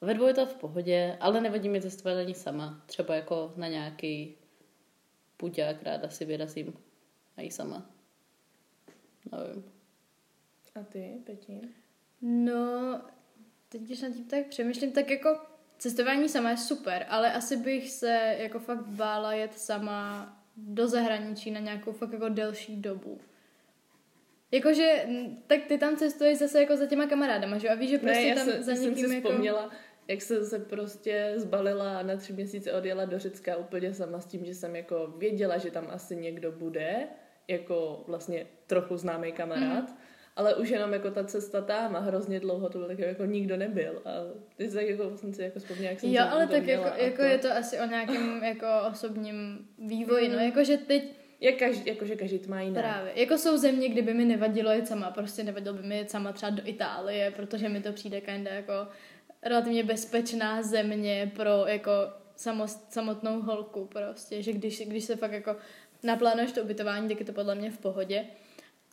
ve 0.00 0.14
dvou 0.14 0.26
je 0.26 0.34
to 0.34 0.46
v 0.46 0.54
pohodě, 0.54 1.16
ale 1.20 1.40
nevadí 1.40 1.68
mi 1.68 1.82
cestovat 1.82 2.18
ani 2.18 2.34
sama. 2.34 2.82
Třeba 2.86 3.14
jako 3.14 3.52
na 3.56 3.68
nějaký 3.68 4.36
puďák 5.36 5.82
ráda 5.82 6.08
si 6.08 6.24
vyrazím 6.24 6.74
a 7.36 7.42
i 7.42 7.50
sama. 7.50 7.90
Nevím. 9.32 9.64
A 10.74 10.82
ty, 10.82 11.20
Peti? 11.24 11.60
No, 12.22 13.00
teď 13.68 13.82
když 13.82 14.02
nad 14.02 14.12
tím 14.12 14.24
tak 14.24 14.46
přemýšlím, 14.46 14.92
tak 14.92 15.10
jako 15.10 15.49
cestování 15.80 16.28
sama 16.28 16.50
je 16.50 16.56
super, 16.56 17.06
ale 17.08 17.32
asi 17.32 17.56
bych 17.56 17.90
se 17.90 18.36
jako 18.38 18.58
fakt 18.58 18.86
bála 18.86 19.32
jet 19.32 19.58
sama 19.58 20.32
do 20.56 20.88
zahraničí 20.88 21.50
na 21.50 21.60
nějakou 21.60 21.92
fakt 21.92 22.12
jako 22.12 22.28
delší 22.28 22.76
dobu. 22.76 23.20
Jakože, 24.50 25.06
tak 25.46 25.60
ty 25.64 25.78
tam 25.78 25.96
cestuješ 25.96 26.38
zase 26.38 26.60
jako 26.60 26.76
za 26.76 26.86
těma 26.86 27.06
kamarádama, 27.06 27.58
že 27.58 27.66
jo? 27.66 27.72
A 27.72 27.76
víš, 27.76 27.90
že 27.90 27.98
prostě 27.98 28.20
ne, 28.20 28.26
já 28.26 28.34
tam 28.34 28.44
se, 28.44 28.62
za 28.62 28.74
jsem 28.74 28.84
někým 28.84 29.08
si 29.08 29.14
jako... 29.14 29.28
vzpomněla, 29.28 29.70
jak 30.08 30.22
jsem 30.22 30.44
se 30.44 30.58
prostě 30.58 31.32
zbalila 31.36 31.98
a 31.98 32.02
na 32.02 32.16
tři 32.16 32.32
měsíce 32.32 32.72
odjela 32.72 33.04
do 33.04 33.18
Řecka 33.18 33.56
úplně 33.56 33.94
sama 33.94 34.20
s 34.20 34.26
tím, 34.26 34.44
že 34.44 34.54
jsem 34.54 34.76
jako 34.76 35.14
věděla, 35.16 35.58
že 35.58 35.70
tam 35.70 35.86
asi 35.90 36.16
někdo 36.16 36.52
bude, 36.52 37.08
jako 37.48 38.04
vlastně 38.06 38.46
trochu 38.66 38.96
známý 38.96 39.32
kamarád, 39.32 39.90
mm. 39.90 39.96
Ale 40.36 40.54
už 40.54 40.68
jenom 40.68 40.92
jako 40.92 41.10
ta 41.10 41.24
cesta 41.24 41.60
tam 41.60 41.96
a 41.96 41.98
hrozně 41.98 42.40
dlouho 42.40 42.68
to 42.68 42.78
bylo 42.78 42.88
tak 42.88 42.98
jako 42.98 43.24
nikdo 43.24 43.56
nebyl 43.56 44.02
a 44.04 44.10
teď 44.56 44.72
tak 44.72 44.86
jako 44.88 45.16
jsem 45.16 45.32
si 45.34 45.42
jako 45.42 45.58
vzpomněla, 45.58 45.90
jak 45.90 46.00
jsem 46.00 46.10
Jo, 46.10 46.24
ale 46.30 46.46
tak 46.46 46.66
jako, 46.66 46.88
jako 46.96 47.16
to, 47.16 47.22
je 47.22 47.38
to 47.38 47.52
asi 47.52 47.80
o 47.80 47.86
nějakém 47.86 48.44
jako 48.44 48.66
osobním 48.92 49.68
vývoji, 49.78 50.28
no 50.28 50.34
Mhm. 50.36 50.44
jakože 50.44 50.76
teď 50.76 51.04
Je 51.42 51.52
každý, 51.52 51.82
jakože 51.90 52.16
každý 52.16 52.38
to 52.38 52.50
má 52.50 52.60
jiné. 52.60 52.80
Právě. 52.80 53.12
Jako 53.14 53.38
jsou 53.38 53.56
země, 53.56 53.88
kde 53.88 54.02
by 54.02 54.14
mi 54.14 54.24
nevadilo 54.24 54.70
jet 54.70 54.86
sama, 54.88 55.10
prostě 55.10 55.44
nevadilo 55.44 55.74
by 55.76 55.82
mi 55.82 55.96
jet 55.96 56.10
sama 56.10 56.32
třeba 56.32 56.50
do 56.50 56.62
Itálie, 56.64 57.30
protože 57.30 57.68
mi 57.68 57.80
to 57.82 57.92
přijde 57.92 58.20
kinda 58.20 58.50
jako 58.50 58.72
relativně 59.42 59.84
bezpečná 59.84 60.62
země 60.62 61.32
pro 61.36 61.66
jako 61.66 61.90
samost, 62.36 62.92
samotnou 62.92 63.40
holku 63.42 63.86
prostě, 63.92 64.42
že 64.42 64.52
když, 64.52 64.80
když 64.86 65.04
se 65.04 65.16
fakt 65.16 65.32
jako 65.32 65.56
naplánuješ 66.02 66.52
to 66.52 66.62
ubytování, 66.62 67.08
tak 67.08 67.20
je 67.20 67.26
to 67.26 67.32
podle 67.32 67.54
mě 67.54 67.70
v 67.70 67.78
pohodě. 67.78 68.24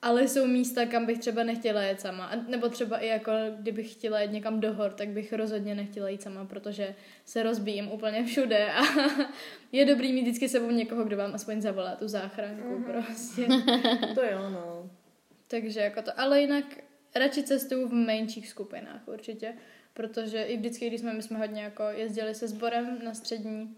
Ale 0.01 0.27
jsou 0.27 0.47
místa, 0.47 0.85
kam 0.85 1.05
bych 1.05 1.19
třeba 1.19 1.43
nechtěla 1.43 1.81
jet 1.81 2.01
sama. 2.01 2.25
A 2.25 2.35
nebo 2.35 2.69
třeba 2.69 2.97
i 2.97 3.07
jako, 3.07 3.31
kdybych 3.59 3.91
chtěla 3.91 4.19
jet 4.19 4.31
někam 4.31 4.59
do 4.59 4.73
hor, 4.73 4.91
tak 4.93 5.09
bych 5.09 5.33
rozhodně 5.33 5.75
nechtěla 5.75 6.09
jít 6.09 6.21
sama, 6.21 6.45
protože 6.45 6.95
se 7.25 7.43
rozbíjím 7.43 7.91
úplně 7.91 8.25
všude 8.25 8.71
a 8.73 8.81
je 9.71 9.85
dobrý 9.85 10.13
mít 10.13 10.21
vždycky 10.21 10.49
sebou 10.49 10.71
někoho, 10.71 11.03
kdo 11.03 11.17
vám 11.17 11.35
aspoň 11.35 11.61
zavolá 11.61 11.95
tu 11.95 12.07
záchranku 12.07 12.69
Mhm. 12.69 12.83
prostě. 12.83 13.47
To 14.15 14.23
jo, 14.23 14.49
no. 14.49 14.89
Takže 15.47 15.79
jako 15.79 16.01
to, 16.01 16.19
ale 16.19 16.41
jinak 16.41 16.65
radši 17.15 17.43
cestuju 17.43 17.87
v 17.87 17.93
menších 17.93 18.49
skupinách 18.49 19.01
určitě, 19.07 19.53
protože 19.93 20.43
i 20.43 20.57
vždycky, 20.57 20.87
když 20.87 21.01
jsme, 21.01 21.13
my 21.13 21.21
jsme 21.21 21.37
hodně 21.37 21.61
jako 21.63 21.83
jezdili 21.83 22.35
se 22.35 22.47
sborem 22.47 22.99
na 23.03 23.13
střední 23.13 23.75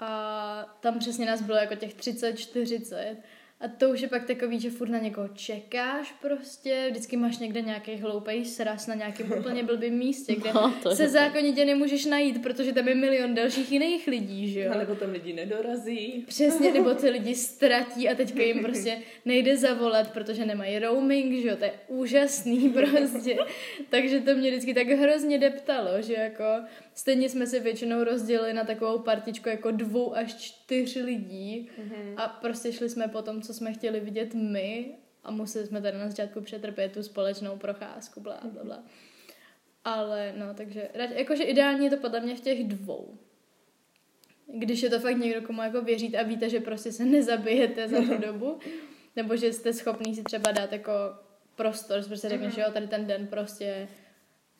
a 0.00 0.76
tam 0.80 0.98
přesně 0.98 1.26
nás 1.26 1.42
bylo 1.42 1.58
jako 1.58 1.74
těch 1.74 1.94
30, 1.94 2.36
40 2.38 3.16
a 3.62 3.68
to 3.68 3.90
už 3.90 4.00
je 4.00 4.08
pak 4.08 4.24
takový, 4.26 4.60
že 4.60 4.70
furt 4.70 4.88
na 4.88 4.98
někoho 4.98 5.28
čekáš 5.28 6.12
prostě, 6.22 6.86
vždycky 6.90 7.16
máš 7.16 7.38
někde 7.38 7.60
nějaký 7.60 7.96
hloupej 7.96 8.44
sraz 8.44 8.86
na 8.86 8.94
nějakém 8.94 9.32
úplně 9.38 9.62
blbým 9.62 9.94
místě, 9.94 10.34
kde 10.34 10.50
No, 10.52 10.74
se 10.94 11.08
zákonitě 11.08 11.64
nemůžeš 11.64 12.04
najít, 12.04 12.42
protože 12.42 12.72
tam 12.72 12.88
je 12.88 12.94
milion 12.94 13.34
dalších 13.34 13.72
jiných 13.72 14.06
lidí, 14.06 14.48
že 14.52 14.60
jo? 14.60 14.72
A 14.74 14.78
nebo 14.78 14.94
tam 14.94 15.10
lidi 15.10 15.32
nedorazí. 15.32 16.24
Přesně, 16.28 16.72
nebo 16.72 16.94
ty 16.94 17.10
lidi 17.18 17.34
ztratí 17.34 18.08
a 18.08 18.14
teďka 18.14 18.42
jim 18.42 18.62
prostě 18.62 18.98
nejde 19.24 19.56
zavolat, 19.56 20.12
protože 20.12 20.46
nemají 20.46 20.78
roaming, 20.78 21.42
že 21.42 21.48
jo, 21.48 21.56
to 21.56 21.64
je 21.64 21.72
úžasný 21.88 22.70
prostě. 22.72 23.36
Takže 23.90 24.20
to 24.20 24.34
mě 24.34 24.50
vždycky 24.50 24.74
tak 24.74 24.86
hrozně 24.88 25.38
deptalo, 25.38 26.02
že 26.02 26.14
jako 26.14 26.44
stejně 26.94 27.28
jsme 27.28 27.46
se 27.46 27.60
většinou 27.60 28.04
rozdělili 28.04 28.52
na 28.52 28.64
takovou 28.64 28.98
partičku 28.98 29.48
jako 29.48 29.70
dvou 29.70 30.16
až 30.16 30.34
čtyř 30.34 30.94
lidí 30.96 31.68
Mhm. 31.78 32.14
a 32.16 32.28
prostě 32.28 32.72
šli 32.72 32.88
jsme 32.88 33.08
po 33.08 33.22
tom, 33.22 33.42
co 33.52 33.58
jsme 33.58 33.72
chtěli 33.72 34.00
vidět 34.00 34.34
my 34.34 34.94
a 35.24 35.30
museli 35.30 35.66
jsme 35.66 35.82
tady 35.82 35.98
na 35.98 36.08
začátku 36.08 36.40
přetrpět 36.40 36.92
tu 36.92 37.02
společnou 37.02 37.56
procházku, 37.56 38.20
bla, 38.20 38.40
bla, 38.44 38.64
bla. 38.64 38.82
Ale 39.84 40.32
no, 40.36 40.54
takže 40.54 40.88
jakože 40.94 41.44
ideálně 41.44 41.86
je 41.86 41.90
to 41.90 41.96
podle 41.96 42.20
mě 42.20 42.36
v 42.36 42.40
těch 42.40 42.64
dvou. 42.64 43.18
Když 44.54 44.82
je 44.82 44.90
to 44.90 45.00
fakt 45.00 45.16
někdo, 45.16 45.42
komu 45.42 45.62
jako 45.62 45.82
věříte 45.82 46.18
a 46.18 46.22
víte, 46.22 46.48
že 46.48 46.60
prostě 46.60 46.92
se 46.92 47.04
nezabijete 47.04 47.88
za 47.88 48.02
tu 48.02 48.18
dobu, 48.18 48.58
nebo 49.16 49.36
že 49.36 49.52
jste 49.52 49.72
schopný 49.72 50.14
si 50.14 50.22
třeba 50.22 50.52
dát 50.52 50.72
jako 50.72 50.92
prostor, 51.54 52.02
že 52.02 52.08
prostě 52.08 52.28
řekneš, 52.28 52.54
že 52.54 52.60
jo, 52.60 52.66
tady 52.72 52.86
ten 52.88 53.06
den 53.06 53.26
prostě 53.26 53.88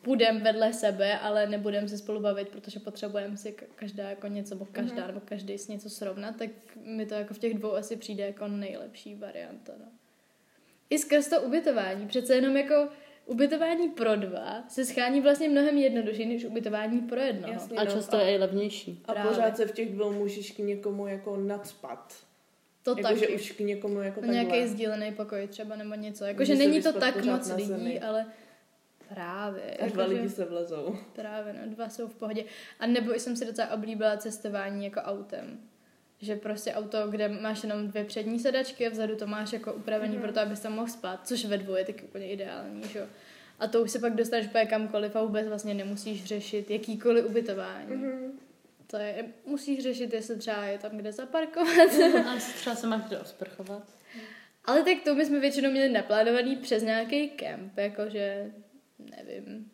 půjdem 0.02 0.40
vedle 0.40 0.72
sebe, 0.72 1.18
ale 1.18 1.46
nebudeme 1.46 1.88
se 1.88 1.98
spolu 1.98 2.20
bavit, 2.20 2.48
protože 2.48 2.80
potřebujeme 2.80 3.36
si 3.36 3.50
ka- 3.50 3.64
každá 3.76 4.10
jako 4.10 4.26
něco, 4.26 4.54
nebo 4.54 4.64
každá, 4.72 5.06
nebo 5.06 5.20
každý 5.24 5.58
si 5.58 5.72
něco 5.72 5.90
srovnat, 5.90 6.36
tak 6.36 6.50
mi 6.84 7.06
to 7.06 7.14
jako 7.14 7.34
v 7.34 7.38
těch 7.38 7.54
dvou 7.54 7.74
asi 7.74 7.96
přijde 7.96 8.24
jako 8.26 8.48
nejlepší 8.48 9.14
varianta. 9.14 9.72
No. 9.78 9.84
I 10.90 10.98
skrz 10.98 11.28
to 11.28 11.42
ubytování, 11.42 12.06
přece 12.08 12.34
jenom 12.34 12.56
jako 12.56 12.88
ubytování 13.26 13.88
pro 13.88 14.16
dva 14.16 14.64
se 14.68 14.84
schání 14.84 15.20
vlastně 15.20 15.48
mnohem 15.48 15.78
jednodušší 15.78 16.26
než 16.26 16.44
ubytování 16.44 17.00
pro 17.00 17.20
jednoho. 17.20 17.52
Jasně, 17.52 17.76
A 17.78 17.84
no, 17.84 17.90
často 17.90 18.16
je 18.16 18.34
i 18.34 18.38
levnější. 18.38 19.02
A 19.04 19.12
Právě. 19.12 19.30
pořád 19.30 19.56
se 19.56 19.66
v 19.66 19.72
těch 19.72 19.92
dvou 19.92 20.12
můžeš 20.12 20.50
k 20.50 20.58
někomu 20.58 21.06
jako 21.06 21.36
nadspat. 21.36 22.14
To 22.82 22.90
Jako, 22.98 23.14
že 23.14 23.20
taky. 23.20 23.34
už 23.34 23.52
k 23.52 23.60
někomu 23.60 24.00
jako 24.02 24.20
nějaký 24.20 24.66
sdílený 24.68 25.12
pokoj 25.12 25.46
třeba 25.46 25.76
nebo 25.76 25.94
něco. 25.94 26.24
Jako, 26.24 26.38
Může 26.40 26.52
že 26.52 26.62
se 26.62 26.68
není 26.68 26.82
to 26.82 26.92
tak 26.92 27.24
moc 27.24 27.52
lidí, 27.52 28.00
ale 28.00 28.26
právě. 29.14 29.62
A 29.62 29.84
jako, 29.84 29.94
dva 29.94 30.04
lidi 30.04 30.28
se 30.28 30.44
vlezou. 30.44 30.96
Právě, 31.12 31.52
no, 31.52 31.74
dva 31.74 31.88
jsou 31.88 32.08
v 32.08 32.14
pohodě. 32.14 32.44
A 32.80 32.86
nebo 32.86 33.14
jsem 33.14 33.36
si 33.36 33.44
docela 33.44 33.70
oblíbila 33.72 34.16
cestování 34.16 34.84
jako 34.84 35.00
autem. 35.00 35.60
Že 36.20 36.36
prostě 36.36 36.72
auto, 36.74 37.08
kde 37.08 37.28
máš 37.28 37.62
jenom 37.62 37.88
dvě 37.88 38.04
přední 38.04 38.38
sedačky 38.40 38.86
a 38.86 38.90
vzadu 38.90 39.16
to 39.16 39.26
máš 39.26 39.52
jako 39.52 39.72
upravený 39.72 40.12
Mhm. 40.14 40.22
pro 40.22 40.32
to, 40.32 40.40
abys 40.40 40.60
tam 40.60 40.72
mohl 40.72 40.88
spát, 40.88 41.20
což 41.28 41.44
ve 41.44 41.58
dvou 41.58 41.74
je 41.74 41.84
taky 41.84 42.02
úplně 42.02 42.28
ideální, 42.30 42.82
že 42.88 42.98
jo. 42.98 43.06
A 43.58 43.66
to 43.66 43.82
už 43.82 43.90
se 43.90 43.98
pak 43.98 44.14
dostaneš 44.14 44.46
úplně 44.46 44.66
kamkoliv 44.66 45.16
a 45.16 45.22
vůbec 45.22 45.48
vlastně 45.48 45.74
nemusíš 45.74 46.24
řešit 46.24 46.70
jakýkoliv 46.70 47.24
ubytování. 47.26 47.96
Mhm. 47.96 48.38
To 48.86 48.96
je, 48.96 49.24
musíš 49.46 49.82
řešit, 49.82 50.12
jestli 50.12 50.36
třeba 50.38 50.64
je 50.64 50.78
tam 50.78 50.90
kde 50.96 51.12
zaparkovat. 51.12 51.88
A 52.34 52.38
si 52.40 52.52
třeba 52.54 52.76
se 52.76 52.86
máš 52.86 53.02
kde 53.08 53.18
osprchovat. 53.18 53.82
Ale 54.64 54.82
tak 54.82 54.94
to 55.04 55.14
my 55.14 55.26
jsme 55.26 55.40
většinou 55.40 55.70
měli 55.70 55.88
naplánovaný 55.88 56.56
přes 56.56 56.82
nějaký 56.82 57.28
kemp, 57.30 57.78
jakože, 57.78 58.50
nevím, 59.10 59.70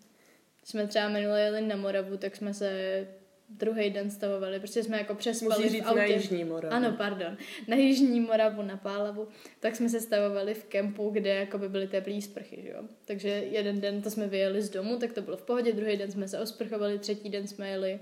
jsme 0.64 0.86
třeba 0.86 1.08
minule 1.08 1.40
jeli 1.40 1.60
na 1.60 1.76
Moravu, 1.76 2.16
tak 2.16 2.36
jsme 2.36 2.54
se 2.54 3.06
druhý 3.48 3.90
den 3.90 4.10
stavovali, 4.10 4.60
protože 4.60 4.82
jsme 4.82 4.98
jako 4.98 5.14
přespali 5.14 5.64
Musí 5.64 5.68
říct 5.68 5.84
v 5.84 5.88
autě. 5.88 5.98
na 6.00 6.04
Jižní 6.04 6.44
Moravu. 6.44 6.74
Ano, 6.74 6.94
pardon. 6.98 7.36
Na 7.68 7.76
Jižní 7.76 8.20
Moravu, 8.20 8.62
na 8.62 8.76
Pálavu, 8.76 9.28
tak 9.60 9.76
jsme 9.76 9.88
se 9.88 10.00
stavovali 10.00 10.54
v 10.54 10.64
kempu, 10.64 11.10
kde 11.10 11.30
jako 11.30 11.58
by 11.58 11.68
byly 11.68 11.88
teplý 11.88 12.22
sprchy, 12.22 12.62
že 12.62 12.68
jo. 12.68 12.82
Takže 13.04 13.28
jeden 13.28 13.80
den 13.80 14.02
to 14.02 14.10
jsme 14.10 14.26
vyjeli 14.26 14.62
z 14.62 14.70
domu, 14.70 14.96
tak 14.96 15.12
to 15.12 15.22
bylo 15.22 15.36
v 15.36 15.42
pohodě, 15.42 15.72
druhý 15.72 15.96
den 15.96 16.10
jsme 16.10 16.28
se 16.28 16.38
osprchovali, 16.38 16.98
třetí 16.98 17.30
den 17.30 17.46
jsme 17.46 17.70
jeli 17.70 18.00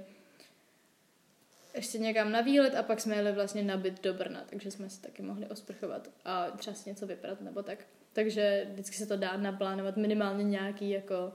ještě 1.77 1.99
někam 1.99 2.33
na 2.33 2.41
výlet 2.41 2.75
a 2.75 2.83
pak 2.83 3.01
jsme 3.01 3.17
jeli 3.17 3.33
vlastně 3.33 3.63
na 3.63 3.77
byt 3.77 4.03
do 4.03 4.15
Brna, 4.15 4.45
takže 4.51 4.71
jsme 4.71 4.91
si 4.91 5.03
taky 5.03 5.23
mohli 5.23 5.47
osprchovat 5.47 6.11
a 6.25 6.51
třeba 6.51 6.75
si 6.75 6.91
něco 6.91 7.07
vyprat 7.07 7.41
nebo 7.41 7.63
tak. 7.63 7.87
Takže 8.13 8.67
vždycky 8.73 8.97
se 8.97 9.07
to 9.07 9.17
dá 9.17 9.37
naplánovat 9.37 9.97
minimálně 9.97 10.45
nějaký 10.45 10.91
jako 10.91 11.33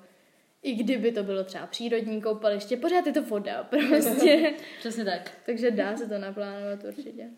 i 0.64 0.76
kdyby 0.76 1.12
to 1.12 1.24
bylo 1.24 1.44
třeba 1.44 1.68
přírodní 1.68 2.22
koupaliště, 2.22 2.78
pořád 2.78 3.08
je 3.08 3.14
to 3.14 3.24
voda 3.24 3.64
prostě. 3.70 4.54
Přesně 4.80 5.06
tak. 5.06 5.32
takže 5.46 5.72
dá 5.72 5.98
se 5.98 6.08
to 6.08 6.18
naplánovat 6.18 6.84
určitě. 6.84 7.30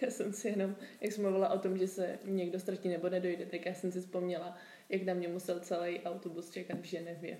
Já 0.00 0.10
jsem 0.10 0.32
si 0.32 0.48
jenom, 0.48 0.76
jak 1.00 1.12
jsem 1.12 1.22
mluvila 1.24 1.48
o 1.48 1.58
tom, 1.58 1.78
že 1.78 1.88
se 1.88 2.18
někdo 2.24 2.60
ztratí 2.60 2.88
nebo 2.88 3.08
nedojde, 3.08 3.46
tak 3.46 3.66
já 3.66 3.74
jsem 3.74 3.92
si 3.92 4.00
vzpomněla, 4.00 4.58
jak 4.88 5.02
na 5.02 5.14
mě 5.14 5.28
musel 5.28 5.60
celý 5.60 6.00
autobus 6.00 6.50
čekat 6.50 6.78
v 6.80 6.84
Ženevě. 6.84 7.38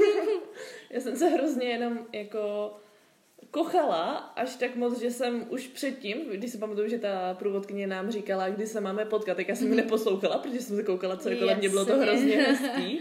já 0.90 1.00
jsem 1.00 1.16
se 1.16 1.28
hrozně 1.28 1.66
jenom 1.66 2.06
jako 2.12 2.76
kochala 3.56 4.32
až 4.36 4.56
tak 4.56 4.76
moc, 4.76 5.00
že 5.00 5.10
jsem 5.10 5.46
už 5.48 5.66
předtím, 5.66 6.16
když 6.32 6.52
si 6.52 6.58
pamatuju, 6.58 6.88
že 6.88 6.98
ta 6.98 7.34
průvodkyně 7.34 7.86
nám 7.86 8.10
říkala, 8.10 8.48
kdy 8.48 8.66
se 8.66 8.80
máme 8.80 9.04
potkat, 9.04 9.36
tak 9.36 9.48
já 9.48 9.54
jsem 9.54 9.68
ji 9.68 9.76
neposlouchala, 9.76 10.38
protože 10.38 10.60
jsem 10.60 10.76
se 10.76 10.82
koukala, 10.82 11.16
co 11.16 11.28
je 11.28 11.36
kolem 11.36 11.58
mě, 11.58 11.68
bylo 11.68 11.84
to 11.84 11.96
hrozně 11.96 12.36
hezký. 12.36 13.00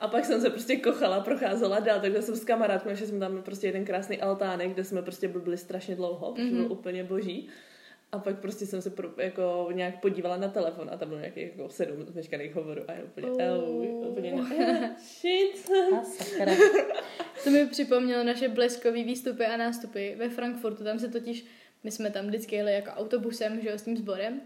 A 0.00 0.08
pak 0.08 0.24
jsem 0.24 0.40
se 0.40 0.50
prostě 0.50 0.76
kochala, 0.76 1.20
procházela 1.20 1.80
dál, 1.80 2.00
takhle 2.00 2.22
jsem 2.22 2.36
s 2.36 2.44
kamarádkou, 2.44 2.94
že 2.94 3.06
jsme 3.06 3.18
tam 3.18 3.42
prostě 3.42 3.66
jeden 3.66 3.84
krásný 3.84 4.20
altánek, 4.20 4.70
kde 4.70 4.84
jsme 4.84 5.02
prostě 5.02 5.28
byli 5.28 5.58
strašně 5.58 5.96
dlouho, 5.96 6.32
protože 6.32 6.50
byl 6.50 6.72
úplně 6.72 7.04
boží. 7.04 7.48
A 8.12 8.18
pak 8.18 8.40
prostě 8.40 8.66
jsem 8.66 8.82
se 8.82 8.90
pro, 8.90 9.08
jako 9.16 9.68
nějak 9.72 10.00
podívala 10.00 10.36
na 10.36 10.48
telefon 10.48 10.90
a 10.92 10.96
tam 10.96 11.08
bylo 11.08 11.20
nějakých 11.20 11.42
jako 11.42 11.68
sedm 11.68 12.06
veškerých 12.08 12.54
hovorů 12.54 12.82
a 12.88 12.92
já 12.92 13.04
úplně, 13.04 13.26
oh. 13.26 14.08
úplně 14.10 14.32
ne, 14.32 14.96
shit. 15.20 15.70
To 17.44 17.50
mi 17.50 17.66
připomnělo 17.66 18.24
naše 18.24 18.48
bleskové 18.48 19.04
výstupy 19.04 19.44
a 19.44 19.56
nástupy 19.56 20.14
ve 20.14 20.28
Frankfurtu. 20.28 20.84
Tam 20.84 20.98
se 20.98 21.08
totiž, 21.08 21.46
my 21.84 21.90
jsme 21.90 22.10
tam 22.10 22.26
vždycky 22.26 22.56
jeli 22.56 22.72
jako 22.72 22.90
autobusem, 22.90 23.60
že 23.60 23.68
jo, 23.68 23.78
s 23.78 23.82
tím 23.82 23.96
sborem. 23.96 24.40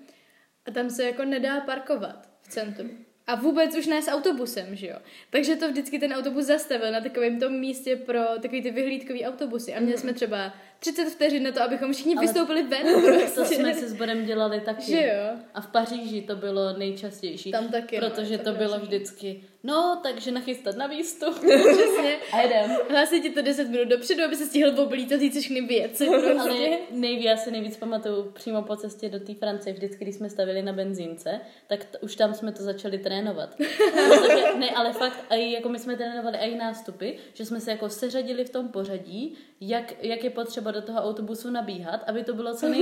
A 0.66 0.71
tam 0.71 0.90
se 0.90 1.04
jako 1.04 1.25
nedá 1.25 1.61
parkovat 1.61 2.28
v 2.42 2.49
centru. 2.49 2.88
A 3.26 3.35
vůbec 3.35 3.76
už 3.76 3.87
ne 3.87 4.02
s 4.02 4.09
autobusem, 4.09 4.76
že 4.76 4.87
jo. 4.87 4.97
Takže 5.31 5.57
to 5.57 5.71
vždycky 5.71 5.99
ten 5.99 6.12
autobus 6.12 6.45
zastavil 6.45 6.93
na 6.93 7.00
takovém 7.00 7.40
tom 7.40 7.52
místě 7.52 7.97
pro 7.97 8.21
takový 8.43 8.62
ty 8.62 8.71
vyhlídkový 8.71 9.25
autobusy. 9.26 9.75
A 9.75 9.81
měli 9.81 9.99
jsme 9.99 10.12
třeba 10.12 10.54
30 10.78 11.04
vteřin 11.04 11.43
na 11.43 11.52
to, 11.52 11.62
abychom 11.62 11.93
všichni 11.93 12.14
Ale 12.16 12.26
vystoupili 12.26 12.62
ven. 12.62 12.83
To 12.95 13.35
Prostě. 13.35 13.54
jsme 13.54 13.75
se 13.75 13.88
sborem 13.88 14.25
dělali 14.25 14.61
taky. 14.61 14.83
Že 14.83 15.07
jo. 15.07 15.38
A 15.54 15.61
v 15.61 15.66
Paříži 15.66 16.23
to 16.23 16.37
bylo 16.37 16.73
nejčastější. 16.78 17.50
Tam 17.50 17.69
taky, 17.69 18.00
no, 18.00 18.11
Protože 18.11 18.35
je 18.35 18.38
to 18.38 18.52
to 18.52 18.59
bylo 18.59 18.78
vždycky, 18.78 19.45
no, 19.64 20.00
takže 20.02 20.30
nachystat 20.30 20.76
na 20.76 20.87
výstup. 20.87 21.35
Přesně. 21.38 22.16
A 22.33 22.40
jedem. 22.40 22.71
Hlásí 22.90 23.21
ti 23.23 23.30
to 23.30 23.42
10 23.42 23.68
minut 23.68 23.88
dopředu, 23.88 24.25
aby 24.25 24.37
se 24.37 24.47
stihl 24.47 24.80
oblítat 24.83 25.21
říct 25.21 25.38
všechny 25.40 25.61
věci. 25.61 26.09
Ale 26.09 26.18
Prostě. 26.35 26.78
nejvíc, 26.90 27.25
já 27.25 27.37
si 27.37 27.50
nejvíc 27.50 27.76
pamatuju 27.76 28.30
přímo 28.30 28.62
po 28.62 28.76
cestě 28.76 29.09
do 29.09 29.21
té 29.21 29.35
Francie, 29.35 29.73
vždycky, 29.73 30.04
když 30.04 30.14
jsme 30.16 30.30
stavili 30.30 30.62
na 30.62 30.73
benzínce, 30.73 31.40
tak 31.66 31.85
t- 31.85 31.99
už 31.99 32.16
tam 32.16 32.35
jsme 32.35 32.52
to 32.52 32.62
začali 32.62 32.99
trénovat. 32.99 33.54
Protože, 33.56 34.59
ne, 34.59 34.71
ale 34.71 34.92
fakt, 34.92 35.25
a 35.30 35.35
jako 35.35 35.68
my 35.68 35.78
jsme 35.78 35.97
trénovali 35.97 36.38
i 36.38 36.54
nástupy, 36.56 37.11
že 37.35 37.44
jsme 37.44 37.61
se 37.61 37.71
jako 37.71 37.88
seřadili 37.88 38.44
v 38.44 38.50
tom 38.50 38.68
pořadí, 38.68 39.35
jak, 39.61 40.04
jak 40.04 40.25
je 40.25 40.30
potřeba 40.30 40.71
do 40.71 40.83
toho 40.83 41.00
autobusu 41.02 41.50
nabíhat, 41.50 42.00
aby 42.06 42.25
to 42.25 42.35
bylo 42.35 42.54
co 42.54 42.68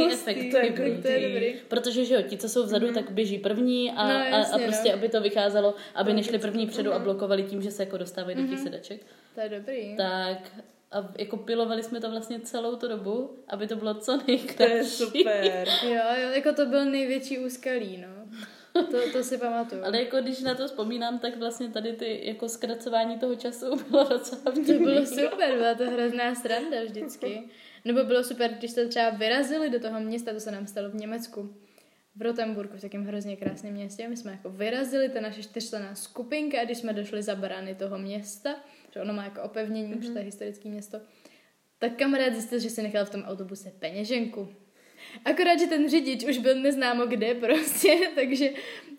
nejefektivnější. 0.52 1.58
Protože, 1.68 2.04
že 2.04 2.14
jo, 2.14 2.22
ti, 2.22 2.36
co 2.38 2.48
jsou 2.48 2.62
vzadu, 2.62 2.92
tak 2.92 3.10
běží 3.10 3.38
první 3.38 3.90
a, 3.90 4.08
No, 4.08 4.14
a, 4.14 4.18
a 4.22 4.28
jasně, 4.38 4.64
prostě, 4.64 4.88
no. 4.88 4.94
aby 4.94 5.08
to 5.08 5.20
vycházelo, 5.20 5.74
aby 5.94 6.12
nešli 6.12 6.38
první 6.38 6.66
předu 6.72 6.92
a 6.92 6.98
blokovali 6.98 7.42
tím, 7.42 7.62
že 7.62 7.70
se 7.70 7.82
jako 7.82 7.98
dostávají 7.98 8.36
do 8.36 8.46
těch 8.48 8.58
sedaček. 8.58 9.00
To 9.34 9.40
je 9.40 9.48
dobrý. 9.48 9.96
Tak 9.96 10.38
a 10.92 11.08
jako 11.18 11.36
pilovali 11.36 11.82
jsme 11.82 12.00
to 12.00 12.10
vlastně 12.10 12.40
celou 12.40 12.76
tu 12.76 12.88
dobu, 12.88 13.30
aby 13.48 13.66
to 13.66 13.76
bylo 13.76 13.94
co 13.94 14.18
To 14.18 14.24
je 14.32 14.38
nejkratší. 14.38 14.88
super. 14.90 15.68
Jo, 15.84 16.02
jo, 16.22 16.30
jako 16.34 16.52
to 16.52 16.66
byl 16.66 16.84
největší 16.84 17.38
úskalí, 17.38 17.96
no. 17.96 18.08
To, 18.90 19.10
to 19.12 19.24
si 19.24 19.38
pamatuju. 19.38 19.84
Ale 19.84 20.02
jako 20.02 20.16
když 20.20 20.40
na 20.40 20.54
to 20.54 20.66
vzpomínám, 20.66 21.18
tak 21.18 21.36
vlastně 21.36 21.68
tady 21.68 21.92
ty 21.92 22.20
jako 22.24 22.48
zkracování 22.48 23.18
toho 23.18 23.34
času 23.34 23.76
bylo 23.90 24.04
docela 24.08 24.40
To 24.44 24.52
vtipný. 24.52 24.78
bylo 24.84 25.06
super, 25.06 25.56
byla 25.56 25.74
to 25.74 25.84
hrozná 25.90 26.34
sranda 26.34 26.76
vždycky. 26.84 27.42
Nebo 27.84 28.04
bylo 28.04 28.24
super, 28.24 28.50
když 28.50 28.70
jste 28.70 28.86
třeba 28.88 29.10
vyrazili 29.10 29.70
do 29.70 29.80
toho 29.80 30.00
města, 30.00 30.32
to 30.32 30.40
se 30.40 30.50
nám 30.50 30.66
stalo 30.66 30.90
v 30.90 30.94
Německu, 30.94 31.54
v 32.16 32.22
Rotenburgu, 32.22 32.76
v 32.76 32.80
takém 32.80 33.04
hrozně 33.04 33.36
krásném 33.36 33.74
městě. 33.74 34.08
My 34.08 34.16
jsme 34.16 34.32
jako 34.32 34.50
vyrazili, 34.50 35.08
ta 35.08 35.20
naše 35.20 35.42
čtyřčlenná 35.42 35.94
skupinka, 35.94 36.60
a 36.60 36.64
když 36.64 36.78
jsme 36.78 36.92
došli 36.92 37.22
za 37.22 37.34
brány 37.34 37.74
toho 37.74 37.98
města, 37.98 38.56
že 38.94 39.00
ono 39.00 39.12
má 39.12 39.24
jako 39.24 39.42
opevnění, 39.42 39.94
mm-hmm. 39.94 40.12
to 40.12 40.18
je 40.18 40.24
historické 40.24 40.68
město, 40.68 41.00
tak 41.78 41.96
kamarád 41.96 42.32
zjistil, 42.32 42.58
že 42.58 42.70
si 42.70 42.82
nechal 42.82 43.04
v 43.04 43.10
tom 43.10 43.22
autobuse 43.22 43.72
peněženku. 43.78 44.48
Akorát, 45.24 45.58
že 45.58 45.66
ten 45.66 45.88
řidič 45.88 46.24
už 46.24 46.38
byl 46.38 46.62
neznámo 46.62 47.06
kde 47.06 47.34
prostě, 47.34 47.98
takže 48.14 48.50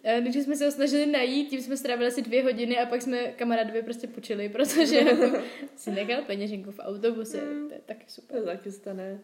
eh, 0.03 0.21
když 0.21 0.43
jsme 0.43 0.55
se 0.55 0.65
ho 0.65 0.71
snažili 0.71 1.05
najít, 1.05 1.49
tím 1.49 1.61
jsme 1.61 1.77
strávili 1.77 2.07
asi 2.07 2.21
dvě 2.21 2.43
hodiny 2.43 2.77
a 2.77 2.85
pak 2.85 3.01
jsme 3.01 3.17
kamarádovi 3.17 3.81
prostě 3.81 4.07
půjčili, 4.07 4.49
protože 4.49 4.95
jako 4.95 5.41
si 5.75 5.91
nechal 5.91 6.21
peněženku 6.21 6.71
v 6.71 6.79
autobuse, 6.79 7.37
to 7.67 7.73
je 7.73 7.81
taky 7.85 8.05
To 8.05 8.11
super. 8.11 8.37
je 8.37 8.43
taky 8.43 8.71
stane. 8.71 9.19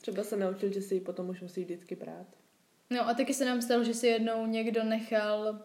Třeba 0.00 0.24
se 0.24 0.36
naučil, 0.36 0.72
že 0.72 0.80
si 0.80 0.94
ji 0.94 1.00
potom 1.00 1.28
už 1.28 1.40
musí 1.40 1.64
vždycky 1.64 1.96
brát. 1.96 2.26
No 2.90 3.08
a 3.08 3.14
taky 3.14 3.34
se 3.34 3.44
nám 3.44 3.62
stalo, 3.62 3.84
že 3.84 3.94
si 3.94 4.06
jednou 4.06 4.46
někdo 4.46 4.84
nechal 4.84 5.60